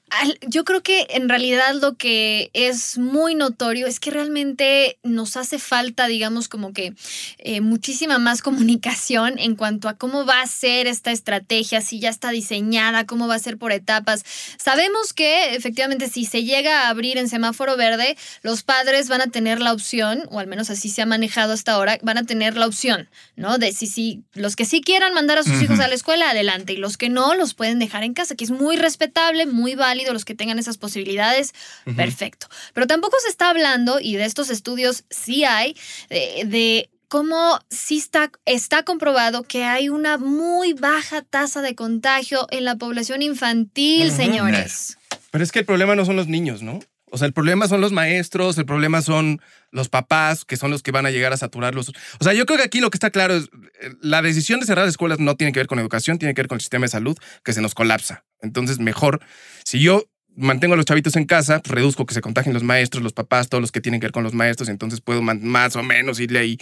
yo 0.47 0.63
creo 0.63 0.81
que 0.81 1.07
en 1.09 1.29
realidad 1.29 1.73
lo 1.75 1.95
que 1.95 2.49
es 2.53 2.97
muy 2.97 3.35
notorio 3.35 3.87
es 3.87 3.99
que 3.99 4.11
realmente 4.11 4.97
nos 5.03 5.37
hace 5.37 5.59
falta, 5.59 6.07
digamos, 6.07 6.47
como 6.47 6.73
que 6.73 6.93
eh, 7.37 7.61
muchísima 7.61 8.17
más 8.17 8.41
comunicación 8.49 9.39
en 9.39 9.55
cuanto 9.55 9.89
a 9.89 9.95
cómo 9.95 10.25
va 10.25 10.41
a 10.41 10.47
ser 10.47 10.87
esta 10.87 11.11
estrategia, 11.11 11.81
si 11.81 11.99
ya 11.99 12.09
está 12.09 12.31
diseñada, 12.31 13.05
cómo 13.05 13.27
va 13.27 13.35
a 13.35 13.39
ser 13.39 13.57
por 13.57 13.71
etapas. 13.71 14.23
Sabemos 14.57 15.13
que 15.13 15.55
efectivamente 15.55 16.09
si 16.09 16.25
se 16.25 16.43
llega 16.43 16.83
a 16.83 16.89
abrir 16.89 17.17
en 17.17 17.29
semáforo 17.29 17.77
verde, 17.77 18.17
los 18.41 18.63
padres 18.63 19.09
van 19.09 19.21
a 19.21 19.27
tener 19.27 19.61
la 19.61 19.73
opción, 19.73 20.23
o 20.29 20.39
al 20.39 20.47
menos 20.47 20.69
así 20.69 20.89
se 20.89 21.01
ha 21.01 21.05
manejado 21.05 21.53
hasta 21.53 21.73
ahora, 21.73 21.97
van 22.01 22.17
a 22.17 22.25
tener 22.25 22.57
la 22.57 22.67
opción, 22.67 23.09
¿no? 23.35 23.57
De 23.57 23.71
si, 23.71 23.87
si 23.87 24.23
los 24.33 24.55
que 24.55 24.65
sí 24.65 24.81
quieran 24.81 25.13
mandar 25.13 25.37
a 25.37 25.43
sus 25.43 25.61
hijos 25.61 25.79
a 25.79 25.87
la 25.87 25.95
escuela, 25.95 26.29
adelante, 26.29 26.73
y 26.73 26.77
los 26.77 26.97
que 26.97 27.09
no, 27.09 27.35
los 27.35 27.53
pueden 27.53 27.79
dejar 27.79 28.03
en 28.03 28.13
casa, 28.13 28.35
que 28.35 28.43
es 28.43 28.51
muy 28.51 28.77
respetable, 28.77 29.45
muy 29.45 29.75
válido, 29.75 29.98
los 30.13 30.25
que 30.25 30.35
tengan 30.35 30.59
esas 30.59 30.77
posibilidades, 30.77 31.53
perfecto. 31.95 32.47
Pero 32.73 32.87
tampoco 32.87 33.17
se 33.21 33.29
está 33.29 33.49
hablando, 33.49 33.99
y 33.99 34.15
de 34.15 34.25
estos 34.25 34.49
estudios 34.49 35.03
sí 35.09 35.43
hay, 35.43 35.75
de, 36.09 36.43
de 36.45 36.89
cómo 37.09 37.59
sí 37.69 37.97
está, 37.97 38.31
está 38.45 38.83
comprobado 38.83 39.43
que 39.43 39.65
hay 39.65 39.89
una 39.89 40.17
muy 40.17 40.73
baja 40.73 41.23
tasa 41.23 41.61
de 41.61 41.75
contagio 41.75 42.47
en 42.51 42.65
la 42.65 42.75
población 42.75 43.21
infantil, 43.21 44.11
señores. 44.11 44.97
Pero 45.31 45.43
es 45.43 45.51
que 45.51 45.59
el 45.59 45.65
problema 45.65 45.95
no 45.95 46.05
son 46.05 46.15
los 46.15 46.27
niños, 46.27 46.61
¿no? 46.61 46.79
O 47.11 47.17
sea, 47.17 47.27
el 47.27 47.33
problema 47.33 47.67
son 47.67 47.81
los 47.81 47.91
maestros, 47.91 48.57
el 48.59 48.65
problema 48.65 49.01
son 49.01 49.41
los 49.71 49.89
papás, 49.89 50.45
que 50.45 50.57
son 50.57 50.69
los 50.69 50.83
que 50.83 50.91
van 50.91 51.07
a 51.07 51.11
llegar 51.11 51.33
a 51.33 51.37
saturar 51.37 51.73
los... 51.73 51.89
O 51.89 52.23
sea, 52.23 52.33
yo 52.33 52.45
creo 52.45 52.59
que 52.59 52.65
aquí 52.65 52.79
lo 52.79 52.91
que 52.91 52.97
está 52.97 53.09
claro 53.09 53.35
es, 53.35 53.45
eh, 53.81 53.93
la 54.01 54.21
decisión 54.21 54.59
de 54.59 54.67
cerrar 54.67 54.87
escuelas 54.87 55.19
no 55.19 55.35
tiene 55.35 55.51
que 55.51 55.59
ver 55.59 55.67
con 55.67 55.79
educación, 55.79 56.19
tiene 56.19 56.35
que 56.35 56.41
ver 56.41 56.47
con 56.47 56.57
el 56.57 56.61
sistema 56.61 56.85
de 56.85 56.89
salud, 56.89 57.17
que 57.43 57.53
se 57.53 57.61
nos 57.61 57.73
colapsa. 57.73 58.25
Entonces, 58.41 58.79
mejor, 58.79 59.19
si 59.63 59.79
yo 59.79 60.05
mantengo 60.35 60.73
a 60.75 60.77
los 60.77 60.85
chavitos 60.85 61.15
en 61.17 61.25
casa, 61.25 61.59
pues 61.59 61.73
reduzco 61.75 62.05
que 62.05 62.13
se 62.13 62.21
contagien 62.21 62.53
los 62.53 62.63
maestros, 62.63 63.03
los 63.03 63.11
papás, 63.13 63.49
todos 63.49 63.61
los 63.61 63.71
que 63.73 63.81
tienen 63.81 63.99
que 63.99 64.05
ver 64.07 64.11
con 64.13 64.23
los 64.23 64.33
maestros, 64.33 64.69
entonces 64.69 65.01
puedo 65.01 65.21
más 65.21 65.75
o 65.75 65.83
menos 65.83 66.19
irle 66.21 66.39
ahí 66.39 66.57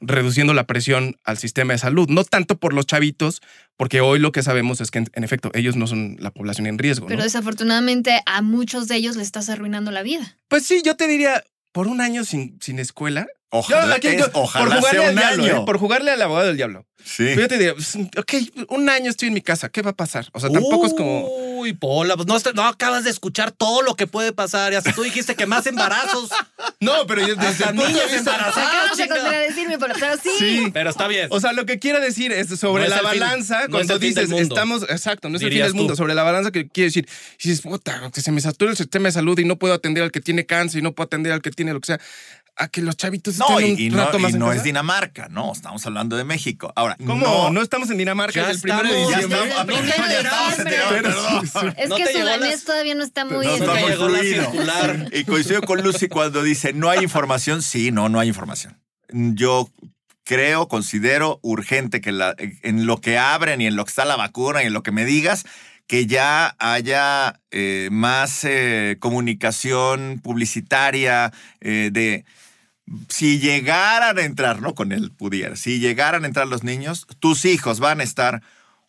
reduciendo 0.00 0.52
la 0.54 0.66
presión 0.66 1.16
al 1.24 1.38
sistema 1.38 1.72
de 1.72 1.78
salud. 1.78 2.08
No 2.10 2.24
tanto 2.24 2.58
por 2.58 2.74
los 2.74 2.86
chavitos, 2.86 3.40
porque 3.76 4.00
hoy 4.00 4.18
lo 4.18 4.32
que 4.32 4.42
sabemos 4.42 4.80
es 4.80 4.90
que, 4.90 4.98
en, 4.98 5.10
en 5.14 5.24
efecto, 5.24 5.50
ellos 5.54 5.76
no 5.76 5.86
son 5.86 6.16
la 6.20 6.30
población 6.30 6.66
en 6.66 6.78
riesgo. 6.78 7.06
Pero 7.06 7.18
¿no? 7.18 7.24
desafortunadamente 7.24 8.20
a 8.26 8.42
muchos 8.42 8.88
de 8.88 8.96
ellos 8.96 9.16
le 9.16 9.22
estás 9.22 9.48
arruinando 9.48 9.90
la 9.92 10.02
vida. 10.02 10.36
Pues 10.48 10.66
sí, 10.66 10.82
yo 10.84 10.96
te 10.96 11.06
diría, 11.06 11.42
por 11.72 11.86
un 11.86 12.00
año 12.00 12.24
sin, 12.24 12.58
sin 12.60 12.78
escuela. 12.78 13.26
Ojalá, 13.54 13.86
Yo 13.86 13.94
aquí- 13.94 14.06
es- 14.08 14.18
yo- 14.18 14.30
ojalá 14.32 14.64
por 14.66 14.76
jugarle 14.78 14.98
sea 14.98 15.08
al 15.08 15.14
un 15.14 15.20
diablo, 15.20 15.44
año. 15.44 15.62
¿eh? 15.62 15.66
por 15.66 15.78
jugarle 15.78 16.10
al 16.10 16.22
abogado 16.22 16.46
del 16.48 16.56
diablo. 16.56 16.86
Sí. 17.04 17.24
Pero 17.26 17.40
yo 17.42 17.48
te 17.48 17.58
diría, 17.58 17.74
pues, 17.74 17.96
ok, 17.96 18.68
un 18.70 18.88
año 18.88 19.10
estoy 19.10 19.28
en 19.28 19.34
mi 19.34 19.42
casa, 19.42 19.68
¿qué 19.68 19.82
va 19.82 19.90
a 19.90 19.96
pasar? 19.96 20.28
O 20.32 20.40
sea, 20.40 20.50
tampoco 20.50 20.86
es 20.86 20.94
como... 20.94 21.28
Uy, 21.58 21.72
Pola, 21.74 22.16
pues 22.16 22.26
no, 22.54 22.62
acabas 22.66 23.04
de 23.04 23.10
escuchar 23.10 23.52
todo 23.52 23.82
lo 23.82 23.94
que 23.94 24.06
puede 24.06 24.32
pasar. 24.32 24.72
Y 24.72 24.76
hasta 24.76 24.92
tú 24.92 25.02
dijiste 25.02 25.34
que 25.36 25.46
más 25.46 25.66
embarazos. 25.66 26.30
No, 26.80 27.06
pero 27.06 27.20
yo 27.26 27.36
desde 27.36 27.46
Hasta 27.48 27.70
el 27.70 27.76
punto 27.76 27.84
de 27.86 27.92
niños 27.92 28.04
vista- 28.12 28.18
embarazados. 28.34 28.68
Acabas 28.68 28.96
de 28.96 29.02
chinga. 29.04 29.16
contradecirme, 29.20 29.78
pero, 29.78 29.94
pero 30.00 30.16
sí. 30.16 30.30
Sí. 30.38 30.70
Pero 30.72 30.90
está 30.90 31.06
bien. 31.06 31.28
O 31.30 31.38
sea, 31.38 31.52
lo 31.52 31.64
que 31.64 31.78
quiero 31.78 32.00
decir 32.00 32.32
es 32.32 32.48
sobre 32.58 32.88
No 32.88 32.94
es 32.96 33.02
la 33.02 33.08
el 33.08 33.12
fin- 33.14 33.20
balanza, 33.20 33.54
no 33.58 33.62
es 33.62 33.68
cuando 33.70 33.94
el 33.94 34.00
fin 34.00 34.14
del 34.14 34.24
dices 34.26 34.40
mundo. 34.40 34.54
estamos, 34.54 34.82
exacto, 34.84 35.28
no 35.28 35.36
es 35.36 35.42
el 35.42 35.46
fin 35.48 35.50
Dirías 35.50 35.68
del 35.68 35.74
mundo, 35.76 35.92
tú. 35.92 35.96
sobre 35.98 36.14
la 36.16 36.24
balanza 36.24 36.50
que 36.50 36.68
quiere 36.68 36.86
decir, 36.86 37.08
si 37.38 37.50
dices, 37.50 37.62
puta, 37.62 38.10
que 38.12 38.20
se 38.20 38.32
me 38.32 38.40
satura 38.40 38.72
el 38.72 38.76
sistema 38.76 39.06
de 39.06 39.12
salud 39.12 39.38
y 39.38 39.44
no 39.44 39.56
puedo 39.60 39.74
atender 39.74 40.02
al 40.02 40.10
que 40.10 40.20
tiene 40.20 40.44
cáncer 40.44 40.80
y 40.80 40.82
no 40.82 40.90
puedo 40.92 41.06
atender 41.06 41.32
al 41.32 41.40
que 41.42 41.50
tiene 41.52 41.72
lo 41.72 41.80
que 41.80 41.86
sea, 41.86 42.00
a 42.56 42.68
que 42.68 42.82
los 42.82 42.96
chavitos 42.96 43.38
No, 43.38 43.58
estén 43.58 43.78
y, 43.78 43.82
y 43.84 43.88
un 43.88 43.96
no, 43.96 44.04
rato 44.04 44.18
más 44.18 44.30
y 44.30 44.34
en 44.34 44.40
no 44.40 44.46
casa. 44.46 44.58
es 44.58 44.64
Dinamarca, 44.64 45.28
no, 45.30 45.52
estamos 45.52 45.84
hablando 45.86 46.16
de 46.16 46.24
México. 46.24 46.72
Ahora, 46.76 46.96
¿Cómo? 46.98 47.16
no, 47.26 47.50
No, 47.50 47.62
estamos 47.62 47.88
en 47.90 47.96
Dinamarca 47.98 48.34
Ya 48.34 48.48
desde 48.48 48.56
el 48.56 48.60
primero 48.60 48.88
de 48.88 49.02
estamos, 49.02 49.10
ya 49.10 49.16
diciembre. 49.20 49.48
estamos. 49.48 49.66
no, 49.66 49.80
Primero 49.82 50.06
de 50.08 50.12
ya 50.12 50.20
estamos 50.20 50.58
en 50.58 50.64
diciembre. 50.64 50.98
Dinamarca, 51.02 51.50
perdón. 51.52 51.74
Es 51.78 51.88
¿No 51.88 51.96
que 51.96 52.06
su 52.12 52.18
danés 52.24 52.64
todavía 52.64 52.94
no 52.94 53.02
está 53.04 53.24
muy... 53.24 53.46
No 53.46 53.56
circular. 54.22 55.08
Y 55.12 55.24
coincido 55.24 55.62
con 55.62 55.82
Lucy 55.82 56.08
cuando 56.08 56.42
dice, 56.42 56.72
no 56.72 56.90
hay 56.90 57.00
información. 57.02 57.62
Sí, 57.62 57.90
no, 57.90 58.08
no 58.08 58.20
hay 58.20 58.28
información. 58.28 58.78
Yo 59.10 59.70
creo, 60.24 60.68
considero 60.68 61.38
urgente 61.42 62.00
que 62.00 62.12
la- 62.12 62.34
en 62.38 62.86
lo 62.86 63.00
que 63.00 63.18
abren 63.18 63.60
y 63.60 63.66
en 63.66 63.76
lo 63.76 63.84
que 63.84 63.90
está 63.90 64.04
la 64.04 64.16
vacuna 64.16 64.62
y 64.62 64.66
en 64.66 64.72
lo 64.72 64.82
que 64.82 64.92
me 64.92 65.04
digas, 65.04 65.44
que 65.86 66.06
ya 66.06 66.54
haya 66.58 67.40
eh, 67.50 67.88
más 67.90 68.44
eh, 68.44 68.96
comunicación 69.00 70.20
publicitaria 70.22 71.32
eh, 71.60 71.90
de... 71.92 72.24
Si 73.08 73.38
llegaran 73.38 74.18
a 74.18 74.22
entrar, 74.22 74.60
¿no? 74.60 74.74
Con 74.74 74.92
el 74.92 75.10
pudiera, 75.10 75.56
si 75.56 75.78
llegaran 75.78 76.24
a 76.24 76.26
entrar 76.26 76.46
los 76.46 76.62
niños, 76.62 77.06
tus 77.20 77.44
hijos 77.44 77.80
van 77.80 78.00
a 78.00 78.04
estar 78.04 78.42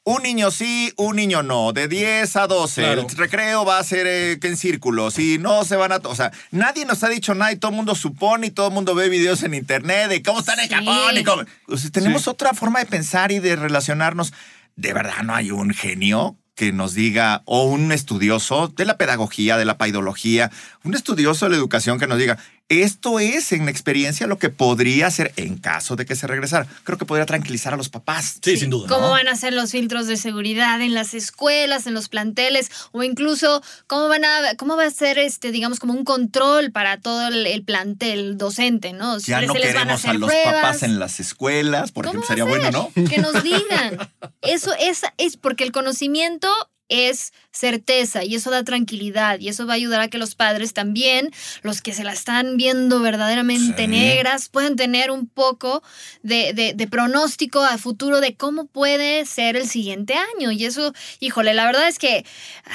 un 0.06 0.22
niño 0.24 0.52
sí, 0.52 0.92
un 0.98 1.16
niño 1.16 1.44
no, 1.44 1.72
de 1.72 1.88
10 1.88 2.36
a 2.36 2.48
12. 2.48 2.82
Claro. 2.82 3.08
El 3.10 3.16
recreo 3.16 3.63
va 3.63 3.80
a 3.80 3.84
ser 3.84 4.06
eh, 4.06 4.38
que 4.39 4.50
en 4.50 4.58
círculo. 4.58 5.12
Si 5.12 5.38
no 5.38 5.63
se 5.63 5.78
van 5.78 5.94
a. 5.94 5.98
O 6.04 6.16
sea, 6.16 6.32
nadie 6.52 6.86
nos 6.86 7.04
ha 7.04 7.10
dicho 7.10 7.34
nada 7.36 7.54
y 7.54 7.56
todo 7.56 7.72
el 7.72 7.78
mundo 7.78 7.96
supone 7.96 8.48
y 8.48 8.52
todo 8.52 8.68
el 8.68 8.74
mundo 8.74 8.96
ve 8.96 9.08
videos 9.08 9.44
en 9.44 9.54
internet 9.54 10.10
de 10.10 10.22
cómo 10.22 10.39
están 10.39 10.60
en 10.60 10.68
Sí. 10.68 10.74
Japón 10.74 11.18
y 11.18 11.24
cómo. 11.24 11.44
O 11.68 11.78
sea, 11.78 11.89
tenemos 11.89 12.28
otra 12.28 12.54
forma 12.54 12.80
de 12.80 12.86
pensar 12.86 13.32
y 13.32 13.39
de 13.39 13.56
relacionarnos. 13.56 14.34
De 14.76 14.92
verdad, 14.92 15.24
no 15.24 15.36
hay 15.36 15.52
un 15.52 15.74
genio 15.74 16.36
que 16.56 16.72
nos 16.72 16.94
diga, 16.94 17.42
o 17.46 17.63
un 17.63 17.92
estudioso 17.92 18.68
de 18.68 18.86
la 18.86 18.98
pedagogía, 18.98 19.58
de 19.58 19.66
la 19.66 19.78
paidología, 19.78 20.52
un 20.84 20.94
estudioso 20.94 21.46
de 21.46 21.52
la 21.52 21.58
educación 21.58 21.98
que 21.98 22.06
nos 22.06 22.20
diga, 22.20 22.38
esto 22.69 23.19
es 23.19 23.52
en 23.52 23.69
experiencia 23.69 24.28
lo 24.28 24.39
que 24.39 24.49
podría 24.49 25.10
ser 25.12 25.34
en 25.36 25.58
caso 25.58 25.95
de 25.95 26.06
que 26.06 26.15
se 26.15 26.28
regresara. 26.28 26.67
Creo 26.84 26.97
que 26.97 27.06
podría 27.06 27.26
tranquilizar 27.26 27.73
a 27.73 27.78
los 27.78 27.89
papás. 27.89 28.39
Sí, 28.41 28.58
sin 28.58 28.69
duda. 28.69 28.88
¿Cómo 28.88 29.08
¿no? 29.08 29.12
van 29.12 29.28
a 29.28 29.36
ser 29.36 29.54
los 29.54 29.71
filtros 29.71 30.08
de 30.08 30.17
seguridad 30.17 30.82
en 30.82 30.93
las 30.93 31.13
escuelas, 31.13 31.88
en 31.88 31.93
los 31.93 32.10
planteles? 32.10 32.71
O 32.91 33.04
incluso, 33.04 33.62
¿cómo 33.88 34.08
van 34.08 34.26
a, 34.26 34.56
cómo 34.58 34.76
va 34.76 34.86
a 34.86 34.91
ser 34.91 35.19
este, 35.19 35.52
digamos, 35.52 35.80
como 35.80 35.93
un 35.93 36.06
control 36.06 36.71
para 36.71 36.99
todo 36.99 37.28
el, 37.28 37.45
el 37.45 37.63
plantel 37.63 38.38
docente, 38.38 38.93
¿no? 38.93 39.17
Ya 39.19 39.41
no 39.41 39.54
queremos 39.54 39.88
a, 39.88 39.93
hacer 39.93 40.15
los 40.15 40.30
pruebas. 40.30 40.54
papás 40.54 40.84
en 40.84 40.99
las 40.99 41.19
escuelas, 41.19 41.91
por 41.91 42.06
¿Cómo 42.06 42.23
ejemplo, 42.23 42.28
sería 42.28 42.43
a 42.43 42.47
bueno? 42.47 42.91
¿no? 42.95 43.08
Que 43.08 43.19
nos 43.19 43.43
digan. 43.43 43.97
Eso 44.41 44.71
es, 44.80 45.02
es 45.17 45.38
porque 45.38 45.63
el 45.63 45.71
conocimiento 45.71 46.49
es 46.93 47.34
certeza 47.51 48.23
y 48.23 48.36
eso 48.36 48.51
da 48.51 48.63
tranquilidad 48.63 49.39
y 49.39 49.47
eso 49.49 49.65
va 49.65 49.73
a 49.73 49.75
ayudar 49.75 50.01
a 50.01 50.08
que 50.08 50.17
los 50.17 50.36
padres 50.36 50.73
también, 50.73 51.29
los 51.62 51.82
que 51.82 51.93
se 51.93 52.03
la 52.03 52.13
están 52.13 52.58
viendo 52.58 52.99
verdaderamente 52.99 53.84
Sí. 53.84 53.88
negras, 53.88 54.49
puedan 54.49 54.75
tener 54.75 55.10
un 55.12 55.27
poco 55.27 55.82
de, 56.21 56.53
de- 56.53 56.73
de 56.73 56.88
pronóstico 56.88 57.63
a 57.63 57.77
futuro 57.77 58.21
de 58.21 58.36
cómo 58.36 58.65
puede 58.67 59.25
ser 59.25 59.56
el 59.56 59.67
siguiente 59.67 60.13
año. 60.36 60.51
Y 60.51 60.65
eso, 60.65 60.93
híjole, 61.19 61.53
la 61.53 61.65
verdad 61.65 61.88
es 61.88 61.97
que 61.99 62.25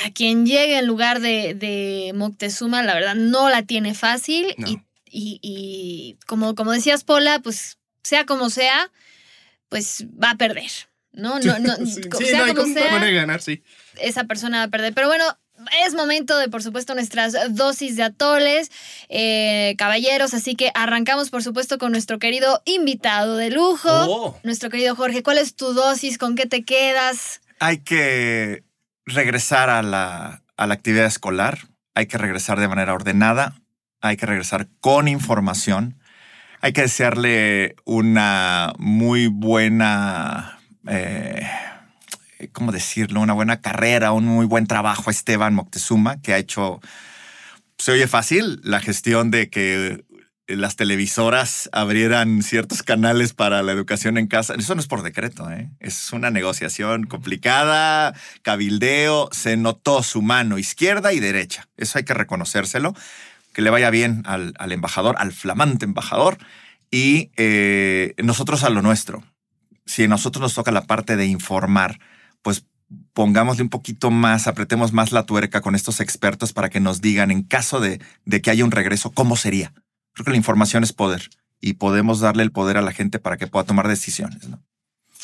a 0.04 0.10
quien 0.12 0.46
llegue 0.46 0.78
en 0.78 0.86
lugar 0.86 1.20
de, 1.20 1.54
de 1.54 2.12
Moctezuma, 2.14 2.82
la 2.82 2.94
verdad 2.94 3.14
no 3.14 3.48
la 3.50 3.62
tiene 3.62 3.94
fácil 3.94 4.54
No. 4.58 4.68
y, 4.68 4.78
y- 5.10 5.40
y 5.42 6.16
como, 6.26 6.54
como 6.54 6.72
decías, 6.72 7.04
Pola, 7.04 7.40
pues 7.40 7.78
sea 8.02 8.26
como 8.26 8.50
sea, 8.50 8.90
pues 9.68 10.04
va 10.22 10.30
a 10.30 10.36
perder. 10.36 10.70
¿no? 11.12 11.40
No, 11.40 11.58
no, 11.58 11.74
Sí, 11.86 11.94
sí, 11.94 12.00
no 12.02 12.54
como 12.54 12.74
sea, 12.74 13.10
ganar, 13.10 13.42
sí. 13.42 13.62
Esa 14.00 14.24
persona 14.24 14.58
va 14.58 14.64
a 14.64 14.68
perder. 14.68 14.94
Pero 14.94 15.08
bueno, 15.08 15.24
es 15.84 15.94
momento 15.94 16.38
de, 16.38 16.48
por 16.48 16.62
supuesto, 16.62 16.94
nuestras 16.94 17.34
dosis 17.54 17.96
de 17.96 18.04
atoles, 18.04 18.70
eh, 19.08 19.74
caballeros. 19.78 20.32
Así 20.34 20.54
que 20.54 20.70
arrancamos, 20.74 21.30
por 21.30 21.42
supuesto, 21.42 21.78
con 21.78 21.92
nuestro 21.92 22.18
querido 22.18 22.62
invitado 22.64 23.36
de 23.36 23.50
lujo, 23.50 23.88
Oh. 23.90 24.40
nuestro 24.44 24.70
querido 24.70 24.94
Jorge. 24.94 25.22
¿Cuál 25.22 25.38
es 25.38 25.56
tu 25.56 25.72
dosis? 25.72 26.16
¿Con 26.18 26.36
qué 26.36 26.46
te 26.46 26.64
quedas? 26.64 27.40
Hay 27.60 27.78
que 27.78 28.62
regresar 29.04 29.68
a 29.70 29.82
la, 29.82 30.42
a 30.56 30.66
la 30.66 30.74
actividad 30.74 31.06
escolar, 31.06 31.58
hay 31.94 32.06
que 32.06 32.18
regresar 32.18 32.60
de 32.60 32.68
manera 32.68 32.94
ordenada, 32.94 33.54
hay 34.00 34.16
que 34.16 34.26
regresar 34.26 34.68
con 34.80 35.08
información, 35.08 35.98
hay 36.60 36.72
que 36.72 36.82
desearle 36.82 37.74
una 37.84 38.74
muy 38.78 39.26
buena, 39.26 40.60
eh, 40.88 41.42
¿cómo 42.52 42.72
decirlo? 42.72 43.20
Una 43.20 43.32
buena 43.32 43.60
carrera, 43.60 44.12
un 44.12 44.24
muy 44.24 44.46
buen 44.46 44.66
trabajo 44.66 45.10
a 45.10 45.12
Esteban 45.12 45.54
Moctezuma, 45.54 46.20
que 46.20 46.32
ha 46.32 46.38
hecho, 46.38 46.80
se 47.78 47.92
oye 47.92 48.06
fácil, 48.06 48.60
la 48.62 48.80
gestión 48.80 49.30
de 49.30 49.50
que 49.50 50.04
las 50.46 50.76
televisoras 50.76 51.68
abrieran 51.72 52.42
ciertos 52.42 52.82
canales 52.82 53.34
para 53.34 53.62
la 53.62 53.72
educación 53.72 54.16
en 54.16 54.28
casa. 54.28 54.54
Eso 54.54 54.74
no 54.74 54.80
es 54.80 54.86
por 54.86 55.02
decreto, 55.02 55.50
¿eh? 55.50 55.70
es 55.78 56.12
una 56.12 56.30
negociación 56.30 57.04
complicada, 57.04 58.14
cabildeo, 58.42 59.28
se 59.32 59.56
notó 59.56 60.02
su 60.02 60.22
mano 60.22 60.58
izquierda 60.58 61.12
y 61.12 61.20
derecha. 61.20 61.68
Eso 61.76 61.98
hay 61.98 62.04
que 62.04 62.14
reconocérselo. 62.14 62.94
Que 63.52 63.62
le 63.62 63.70
vaya 63.70 63.90
bien 63.90 64.22
al, 64.24 64.54
al 64.58 64.72
embajador, 64.72 65.16
al 65.18 65.32
flamante 65.32 65.84
embajador, 65.84 66.38
y 66.90 67.30
eh, 67.36 68.14
nosotros 68.22 68.62
a 68.62 68.70
lo 68.70 68.82
nuestro. 68.82 69.24
Si 69.84 70.04
a 70.04 70.08
nosotros 70.08 70.40
nos 70.40 70.54
toca 70.54 70.70
la 70.70 70.86
parte 70.86 71.16
de 71.16 71.26
informar, 71.26 71.98
pues 72.42 72.66
pongámosle 73.12 73.62
un 73.62 73.68
poquito 73.68 74.10
más, 74.10 74.46
apretemos 74.46 74.92
más 74.92 75.12
la 75.12 75.24
tuerca 75.24 75.60
con 75.60 75.74
estos 75.74 76.00
expertos 76.00 76.52
para 76.52 76.70
que 76.70 76.80
nos 76.80 77.00
digan 77.00 77.30
en 77.30 77.42
caso 77.42 77.80
de, 77.80 78.00
que 78.42 78.50
haya 78.50 78.64
un 78.64 78.70
regreso, 78.70 79.10
cómo 79.10 79.36
sería. 79.36 79.72
Creo 80.12 80.24
que 80.24 80.30
la 80.30 80.36
información 80.36 80.82
es 80.82 80.92
poder 80.92 81.28
y 81.60 81.74
podemos 81.74 82.20
darle 82.20 82.42
el 82.42 82.52
poder 82.52 82.76
a 82.76 82.82
la 82.82 82.92
gente 82.92 83.18
para 83.18 83.36
que 83.36 83.46
pueda 83.46 83.64
tomar 83.64 83.88
decisiones. 83.88 84.48
¿no? 84.48 84.62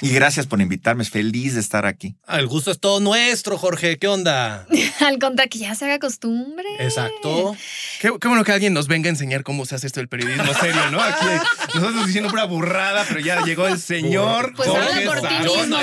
Y 0.00 0.11
gracias 0.11 0.46
por 0.46 0.61
invitarme, 0.61 1.04
es 1.04 1.11
feliz 1.11 1.54
de 1.54 1.61
estar 1.61 1.87
aquí. 1.87 2.16
El 2.28 2.48
gusto 2.48 2.72
es 2.72 2.80
todo 2.80 2.98
nuestro, 2.98 3.57
Jorge. 3.57 3.96
¿Qué 3.98 4.09
onda? 4.09 4.66
Al 5.00 5.18
contrario, 5.18 5.50
que 5.50 5.59
ya 5.59 5.74
se 5.74 5.85
haga 5.85 5.98
costumbre. 6.00 6.64
Exacto. 6.80 7.57
Qué, 8.00 8.12
qué 8.20 8.28
bueno 8.28 8.42
que 8.42 8.52
alguien 8.52 8.74
nos 8.74 8.88
venga 8.88 9.09
a 9.09 9.11
enseñar 9.11 9.44
cómo 9.44 9.64
se 9.66 9.76
hace 9.76 9.87
esto 9.87 10.00
del 10.00 10.09
periodismo 10.09 10.52
serio, 10.54 10.90
¿no? 10.90 11.00
Aquí 11.00 11.26
nosotros 11.74 12.07
diciendo 12.07 12.28
pura 12.30 12.44
burrada, 12.44 13.04
pero 13.09 13.20
ya 13.20 13.44
llegó 13.44 13.68
el 13.68 13.78
señor. 13.78 14.52
Pues 14.57 14.68
Jorge 14.68 14.92
habla 14.94 15.12
por 15.20 15.28
ti 15.28 15.35
mismo, 15.38 15.76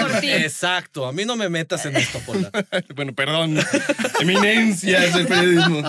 por 0.00 0.20
ti. 0.20 0.30
Exacto. 0.30 1.06
A 1.06 1.12
mí 1.12 1.24
no 1.26 1.36
me 1.36 1.48
metas 1.50 1.84
en 1.86 1.96
esto, 1.96 2.20
Pola. 2.20 2.50
Bueno, 2.94 3.14
perdón. 3.14 3.58
Eminencias 4.20 5.14
del 5.14 5.26
periodismo. 5.26 5.82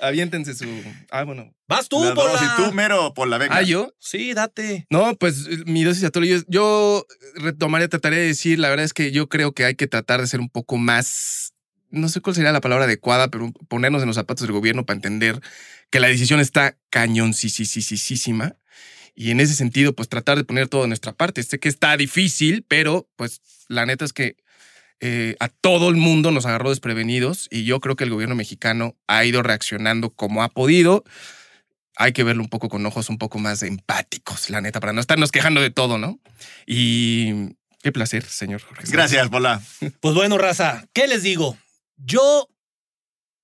Aviéntense 0.00 0.54
su. 0.54 0.66
Ah, 1.10 1.22
bueno. 1.24 1.52
Vas 1.68 1.88
tú, 1.88 2.02
Las 2.02 2.14
dos, 2.14 2.24
Pola. 2.24 2.54
y 2.58 2.62
tú, 2.62 2.72
mero, 2.72 3.12
por 3.12 3.28
la 3.28 3.36
venga. 3.36 3.54
Ah, 3.54 3.62
yo. 3.62 3.92
Sí, 3.98 4.32
date. 4.32 4.86
No, 4.88 5.14
pues 5.16 5.66
mi 5.66 5.84
dosis 5.84 6.04
atole, 6.04 6.26
yo, 6.26 6.38
yo 6.48 6.87
retomaría, 7.34 7.88
trataría 7.88 8.18
de 8.18 8.26
decir, 8.26 8.58
la 8.58 8.68
verdad 8.68 8.84
es 8.84 8.92
que 8.92 9.10
yo 9.12 9.28
creo 9.28 9.52
que 9.52 9.64
hay 9.64 9.74
que 9.74 9.86
tratar 9.86 10.20
de 10.20 10.26
ser 10.26 10.40
un 10.40 10.48
poco 10.48 10.76
más, 10.76 11.54
no 11.90 12.08
sé 12.08 12.20
cuál 12.20 12.34
sería 12.34 12.52
la 12.52 12.60
palabra 12.60 12.84
adecuada, 12.84 13.28
pero 13.28 13.52
ponernos 13.68 14.02
en 14.02 14.08
los 14.08 14.16
zapatos 14.16 14.46
del 14.46 14.52
gobierno 14.52 14.84
para 14.84 14.96
entender 14.96 15.40
que 15.90 16.00
la 16.00 16.08
decisión 16.08 16.40
está 16.40 16.76
cañoncisísima. 16.90 18.56
Y 19.14 19.32
en 19.32 19.40
ese 19.40 19.54
sentido, 19.54 19.94
pues 19.94 20.08
tratar 20.08 20.38
de 20.38 20.44
poner 20.44 20.68
todo 20.68 20.82
de 20.82 20.88
nuestra 20.88 21.12
parte. 21.12 21.42
Sé 21.42 21.58
que 21.58 21.68
está 21.68 21.96
difícil, 21.96 22.64
pero 22.68 23.08
pues 23.16 23.40
la 23.68 23.84
neta 23.84 24.04
es 24.04 24.12
que 24.12 24.36
eh, 25.00 25.36
a 25.38 25.48
todo 25.48 25.88
el 25.88 25.96
mundo 25.96 26.30
nos 26.30 26.46
agarró 26.46 26.70
desprevenidos 26.70 27.46
y 27.50 27.64
yo 27.64 27.78
creo 27.80 27.94
que 27.94 28.04
el 28.04 28.10
gobierno 28.10 28.34
mexicano 28.34 28.96
ha 29.06 29.24
ido 29.24 29.42
reaccionando 29.44 30.10
como 30.10 30.42
ha 30.42 30.48
podido 30.48 31.04
hay 31.98 32.12
que 32.12 32.22
verlo 32.22 32.42
un 32.42 32.48
poco 32.48 32.68
con 32.68 32.86
ojos 32.86 33.10
un 33.10 33.18
poco 33.18 33.38
más 33.38 33.62
empáticos, 33.62 34.50
la 34.50 34.60
neta, 34.60 34.78
para 34.80 34.92
no 34.92 35.00
estarnos 35.00 35.32
quejando 35.32 35.60
de 35.60 35.70
todo, 35.70 35.98
¿no? 35.98 36.20
Y 36.64 37.56
qué 37.82 37.90
placer, 37.92 38.24
señor 38.24 38.62
Jorge. 38.62 38.84
Gracias, 38.90 39.28
Pola. 39.28 39.60
Pues 40.00 40.14
bueno, 40.14 40.38
raza, 40.38 40.86
¿qué 40.92 41.08
les 41.08 41.24
digo? 41.24 41.58
Yo 41.96 42.48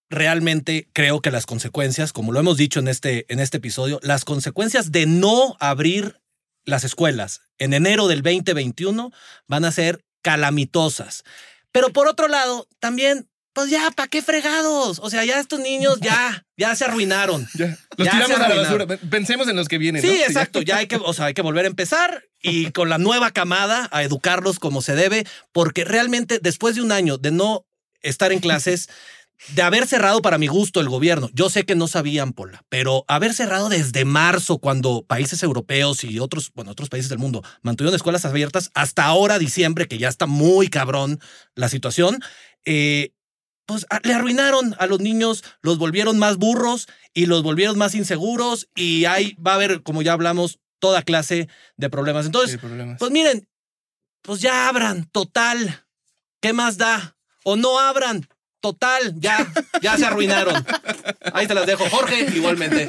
realmente 0.09 0.89
creo 0.93 1.21
que 1.21 1.33
las 1.33 1.47
consecuencias, 1.47 2.13
como 2.13 2.31
lo 2.31 2.39
hemos 2.39 2.57
dicho 2.57 2.79
en 2.79 2.87
este, 2.87 3.27
en 3.29 3.41
este 3.41 3.57
episodio, 3.57 3.99
las 4.03 4.25
consecuencias 4.25 4.93
de 4.93 5.07
no 5.07 5.57
abrir 5.59 6.21
las 6.65 6.85
escuelas 6.85 7.43
en 7.59 7.75
enero 7.75 8.07
del 8.07 8.23
2021 8.23 9.11
van 9.49 9.65
a 9.65 9.73
ser 9.73 10.05
calamitosas. 10.23 11.25
Pero 11.73 11.93
por 11.93 12.07
otro 12.07 12.29
lado, 12.29 12.69
también 12.79 13.29
pues 13.55 13.71
ya, 13.71 13.91
¿para 13.93 14.09
qué 14.09 14.21
fregados? 14.21 14.99
O 15.03 15.09
sea, 15.09 15.25
ya 15.25 15.39
estos 15.39 15.61
niños 15.61 15.99
ya, 16.01 16.45
ya 16.57 16.75
se 16.75 16.85
arruinaron. 16.85 17.49
Ya, 17.55 17.79
los 17.97 18.07
Ya 18.07 18.13
tiramos 18.13 18.41
a 18.41 18.49
la 18.49 18.55
basura. 18.57 18.87
Pensemos 19.09 19.49
en 19.49 19.55
los 19.55 19.69
que 19.69 19.79
vienen. 19.79 20.03
Sí, 20.03 20.09
¿no? 20.09 20.15
exacto. 20.15 20.61
Ya 20.61 20.79
hay 20.79 20.89
que, 20.89 20.97
o 20.97 21.13
sea, 21.13 21.27
hay 21.27 21.35
que 21.35 21.43
volver 21.43 21.65
a 21.65 21.69
empezar 21.69 22.25
y 22.43 22.71
con 22.73 22.89
la 22.89 22.99
nueva 22.99 23.31
camada 23.31 23.89
a 23.93 24.03
educarlos 24.03 24.59
como 24.59 24.83
se 24.83 24.97
debe, 24.97 25.25
porque 25.53 25.85
realmente 25.85 26.41
después 26.43 26.75
de 26.75 26.83
un 26.83 26.91
año 26.91 27.17
de 27.17 27.31
no 27.31 27.65
estar 28.03 28.33
en 28.33 28.41
clases, 28.41 28.89
de 29.49 29.63
haber 29.63 29.87
cerrado 29.87 30.21
para 30.21 30.39
mi 30.39 30.47
gusto 30.47 30.81
el 30.81 30.89
gobierno, 30.89 31.31
yo 31.33 31.49
sé 31.49 31.65
que 31.65 31.75
no 31.75 31.87
sabían, 31.87 32.33
Pola, 32.33 32.65
pero 32.69 33.05
haber 33.09 33.35
cerrado 33.35 33.69
desde 33.69 34.05
marzo, 34.05 34.59
cuando 34.59 35.05
países 35.07 35.43
europeos 35.43 36.03
y 36.05 36.19
otros, 36.19 36.51
bueno, 36.55 36.73
otros 36.73 36.89
países 36.89 37.09
del 37.09 37.19
mundo 37.19 37.43
mantuvieron 37.63 37.95
escuelas 37.95 38.25
abiertas, 38.25 38.71
hasta 38.75 39.05
ahora, 39.05 39.39
diciembre, 39.39 39.87
que 39.87 39.99
ya 39.99 40.09
está 40.09 40.27
muy 40.27 40.69
cabrón 40.69 41.21
la 41.55 41.69
situación, 41.69 42.21
eh, 42.65 43.13
pues 43.67 43.87
a- 43.91 44.01
le 44.03 44.13
arruinaron 44.15 44.75
a 44.79 44.87
los 44.87 45.01
niños, 45.01 45.43
los 45.63 45.79
volvieron 45.79 46.19
más 46.19 46.37
burros 46.37 46.87
y 47.13 47.27
los 47.27 47.43
volvieron 47.43 47.79
más 47.79 47.95
inseguros 47.95 48.69
y 48.75 49.05
ahí 49.07 49.35
va 49.45 49.53
a 49.53 49.55
haber, 49.57 49.83
como 49.83 50.03
ya 50.03 50.13
hablamos, 50.13 50.59
toda 50.79 51.03
clase 51.03 51.49
de 51.77 51.91
problemas. 51.91 52.27
Entonces, 52.27 52.53
Sí, 52.53 52.59
problemas. 52.59 52.99
pues 52.99 53.11
miren, 53.11 53.49
pues 54.23 54.41
ya 54.41 54.69
abran, 54.69 55.07
total. 55.11 55.87
¿Qué 56.41 56.53
más 56.53 56.77
da? 56.77 57.17
O 57.43 57.57
no 57.57 57.79
abran, 57.79 58.27
total, 58.65 59.13
ya, 59.21 59.47
ya 59.83 59.99
se 59.99 60.07
arruinaron. 60.07 60.65
Ahí 61.35 61.47
te 61.47 61.53
las 61.53 61.67
dejo. 61.67 61.85
Jorge, 61.91 62.27
igualmente. 62.35 62.89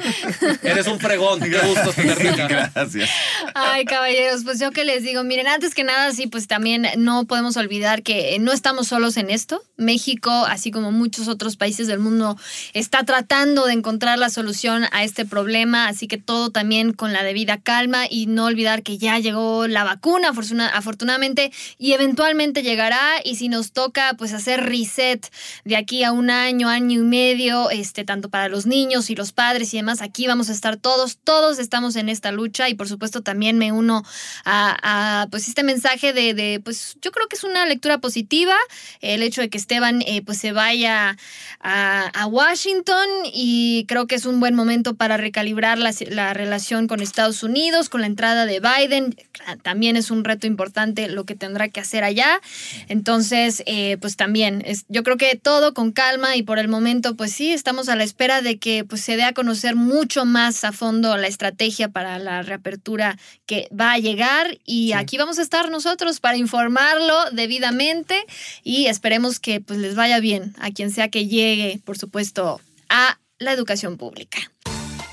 Eres 0.62 0.86
un 0.86 0.98
fregón. 0.98 1.38
Qué 1.38 1.58
gusto 1.58 1.92
tenerte 1.92 2.30
acá. 2.30 2.70
Gracias. 2.74 3.10
Ay, 3.54 3.84
caballeros, 3.84 4.42
pues 4.44 4.58
yo 4.58 4.70
que 4.70 4.86
les 4.86 5.02
digo, 5.02 5.22
miren, 5.22 5.48
antes 5.48 5.74
que 5.74 5.84
nada, 5.84 6.12
sí, 6.12 6.28
pues 6.28 6.46
también 6.48 6.86
no 6.96 7.26
podemos 7.26 7.58
olvidar 7.58 8.02
que 8.02 8.38
no 8.40 8.52
estamos 8.52 8.88
solos 8.88 9.18
en 9.18 9.28
esto. 9.28 9.62
México, 9.76 10.30
así 10.48 10.70
como 10.70 10.92
muchos 10.92 11.28
otros 11.28 11.58
países 11.58 11.88
del 11.88 11.98
mundo, 11.98 12.38
está 12.72 13.04
tratando 13.04 13.66
de 13.66 13.74
encontrar 13.74 14.18
la 14.18 14.30
solución 14.30 14.86
a 14.92 15.04
este 15.04 15.26
problema, 15.26 15.88
así 15.88 16.08
que 16.08 16.16
todo 16.16 16.48
también 16.48 16.94
con 16.94 17.12
la 17.12 17.22
debida 17.22 17.58
calma 17.60 18.06
y 18.08 18.24
no 18.24 18.46
olvidar 18.46 18.82
que 18.82 18.96
ya 18.96 19.18
llegó 19.18 19.66
la 19.66 19.84
vacuna, 19.84 20.30
afortuna- 20.30 20.70
afortunadamente, 20.72 21.52
y 21.76 21.92
eventualmente 21.92 22.62
llegará 22.62 23.16
y 23.22 23.36
si 23.36 23.50
nos 23.50 23.72
toca, 23.72 24.14
pues 24.16 24.32
hacer 24.32 24.64
reset 24.64 25.26
de 25.66 25.74
aquí 25.74 26.04
a 26.04 26.12
un 26.12 26.30
año, 26.30 26.68
año 26.68 27.00
y 27.00 27.04
medio, 27.04 27.70
este, 27.70 28.04
tanto 28.04 28.28
para 28.28 28.48
los 28.48 28.66
niños 28.66 29.10
y 29.10 29.16
los 29.16 29.32
padres 29.32 29.74
y 29.74 29.78
demás, 29.78 30.00
aquí 30.00 30.28
vamos 30.28 30.48
a 30.48 30.52
estar 30.52 30.76
todos, 30.76 31.18
todos 31.18 31.58
estamos 31.58 31.96
en 31.96 32.08
esta 32.08 32.30
lucha 32.30 32.68
y 32.68 32.74
por 32.74 32.86
supuesto 32.86 33.20
también 33.22 33.58
me 33.58 33.72
uno 33.72 34.04
a, 34.44 35.26
pues 35.28 35.48
este 35.48 35.64
mensaje 35.64 36.12
de, 36.12 36.60
pues 36.62 36.96
yo 37.02 37.10
creo 37.10 37.26
que 37.26 37.34
es 37.34 37.42
una 37.42 37.66
lectura 37.66 37.98
positiva, 37.98 38.54
el 39.00 39.24
hecho 39.24 39.40
de 39.40 39.48
que 39.48 39.58
Esteban 39.58 40.02
eh, 40.02 40.22
pues 40.24 40.38
se 40.38 40.52
vaya 40.52 41.16
a, 41.60 42.26
Washington 42.26 43.06
y 43.32 43.86
creo 43.88 44.06
que 44.06 44.14
es 44.14 44.26
un 44.26 44.40
buen 44.40 44.54
momento 44.54 44.94
para 44.94 45.16
recalibrar 45.16 45.78
la, 45.78 45.92
la 46.10 46.34
relación 46.34 46.86
con 46.86 47.00
Estados 47.00 47.42
Unidos, 47.42 47.88
con 47.88 48.00
la 48.02 48.06
entrada 48.06 48.46
de 48.46 48.60
Biden, 48.60 49.16
también 49.62 49.96
es 49.96 50.10
un 50.10 50.22
reto 50.22 50.46
importante 50.46 51.08
lo 51.08 51.24
que 51.24 51.34
tendrá 51.34 51.68
que 51.68 51.80
hacer 51.80 52.04
allá, 52.04 52.40
entonces 52.88 53.62
eh, 53.66 53.96
pues 54.00 54.16
también 54.16 54.64
yo 54.88 55.02
creo 55.02 55.16
que 55.16 55.36
todo 55.36 55.55
con 55.74 55.92
calma 55.92 56.36
y 56.36 56.42
por 56.42 56.58
el 56.58 56.68
momento 56.68 57.16
pues 57.16 57.32
sí, 57.32 57.52
estamos 57.52 57.88
a 57.88 57.96
la 57.96 58.04
espera 58.04 58.42
de 58.42 58.58
que 58.58 58.84
pues 58.84 59.00
se 59.00 59.16
dé 59.16 59.24
a 59.24 59.32
conocer 59.32 59.74
mucho 59.74 60.24
más 60.24 60.64
a 60.64 60.72
fondo 60.72 61.16
la 61.16 61.26
estrategia 61.26 61.88
para 61.88 62.18
la 62.18 62.42
reapertura 62.42 63.18
que 63.46 63.68
va 63.78 63.92
a 63.92 63.98
llegar 63.98 64.58
y 64.64 64.92
aquí 64.92 65.18
vamos 65.18 65.38
a 65.38 65.42
estar 65.42 65.70
nosotros 65.70 66.20
para 66.20 66.36
informarlo 66.36 67.30
debidamente 67.32 68.24
y 68.62 68.86
esperemos 68.86 69.40
que 69.40 69.60
pues 69.60 69.78
les 69.78 69.94
vaya 69.94 70.20
bien 70.20 70.54
a 70.58 70.70
quien 70.70 70.90
sea 70.90 71.08
que 71.08 71.26
llegue, 71.26 71.80
por 71.84 71.98
supuesto, 71.98 72.60
a 72.88 73.18
la 73.38 73.52
educación 73.52 73.96
pública. 73.96 74.38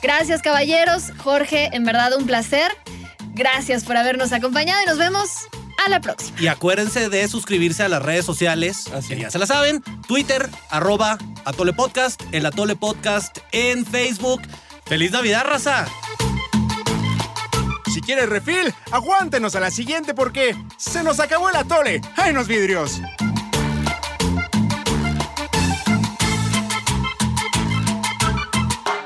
Gracias 0.02 0.42
caballeros, 0.42 1.12
Jorge, 1.18 1.70
en 1.74 1.86
verdad 1.86 2.16
un 2.18 2.26
placer. 2.26 2.72
Gracias 3.34 3.84
por 3.84 3.98
habernos 3.98 4.32
acompañado 4.34 4.82
y 4.84 4.86
nos 4.86 4.98
vemos 4.98 5.30
a 5.86 5.90
la 5.90 6.02
próxima. 6.02 6.40
Y 6.40 6.48
acuérdense 6.48 7.10
de 7.10 7.28
suscribirse 7.28 7.84
a 7.84 7.90
las 7.90 8.02
redes 8.02 8.26
sociales, 8.26 8.86
que 9.08 9.18
ya 9.18 9.32
se 9.32 9.40
la 9.40 9.46
saben, 9.46 9.82
Twitter, 10.08 10.50
arroba 10.70 11.18
Atole 11.46 11.74
Podcast, 11.74 12.22
el 12.32 12.46
Atole 12.46 12.76
Podcast 12.76 13.40
en 13.52 13.86
Facebook. 13.86 14.42
¡Feliz 14.86 15.12
Navidad, 15.12 15.46
raza! 15.46 15.88
Si 17.94 18.02
quieres 18.02 18.28
refil, 18.28 18.74
aguántenos 18.92 19.56
a 19.56 19.60
la 19.60 19.70
siguiente 19.70 20.14
porque 20.14 20.56
se 20.78 21.04
nos 21.04 21.20
acabó 21.20 21.50
el 21.50 21.56
atole. 21.56 22.02
¡Ay, 22.16 22.34
los 22.34 22.48
vidrios! 22.48 23.02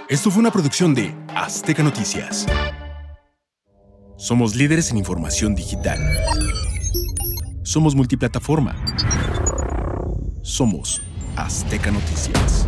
Esto 0.08 0.32
fue 0.32 0.40
una 0.40 0.52
producción 0.52 0.96
de 0.96 1.14
Azteca 1.36 1.84
Noticias. 1.84 2.46
Somos 4.18 4.56
líderes 4.56 4.90
en 4.90 4.98
información 4.98 5.54
digital. 5.54 6.00
Somos 7.62 7.94
multiplataforma. 7.94 8.76
Somos 10.42 11.04
Azteca 11.36 11.92
Noticias. 11.92 12.68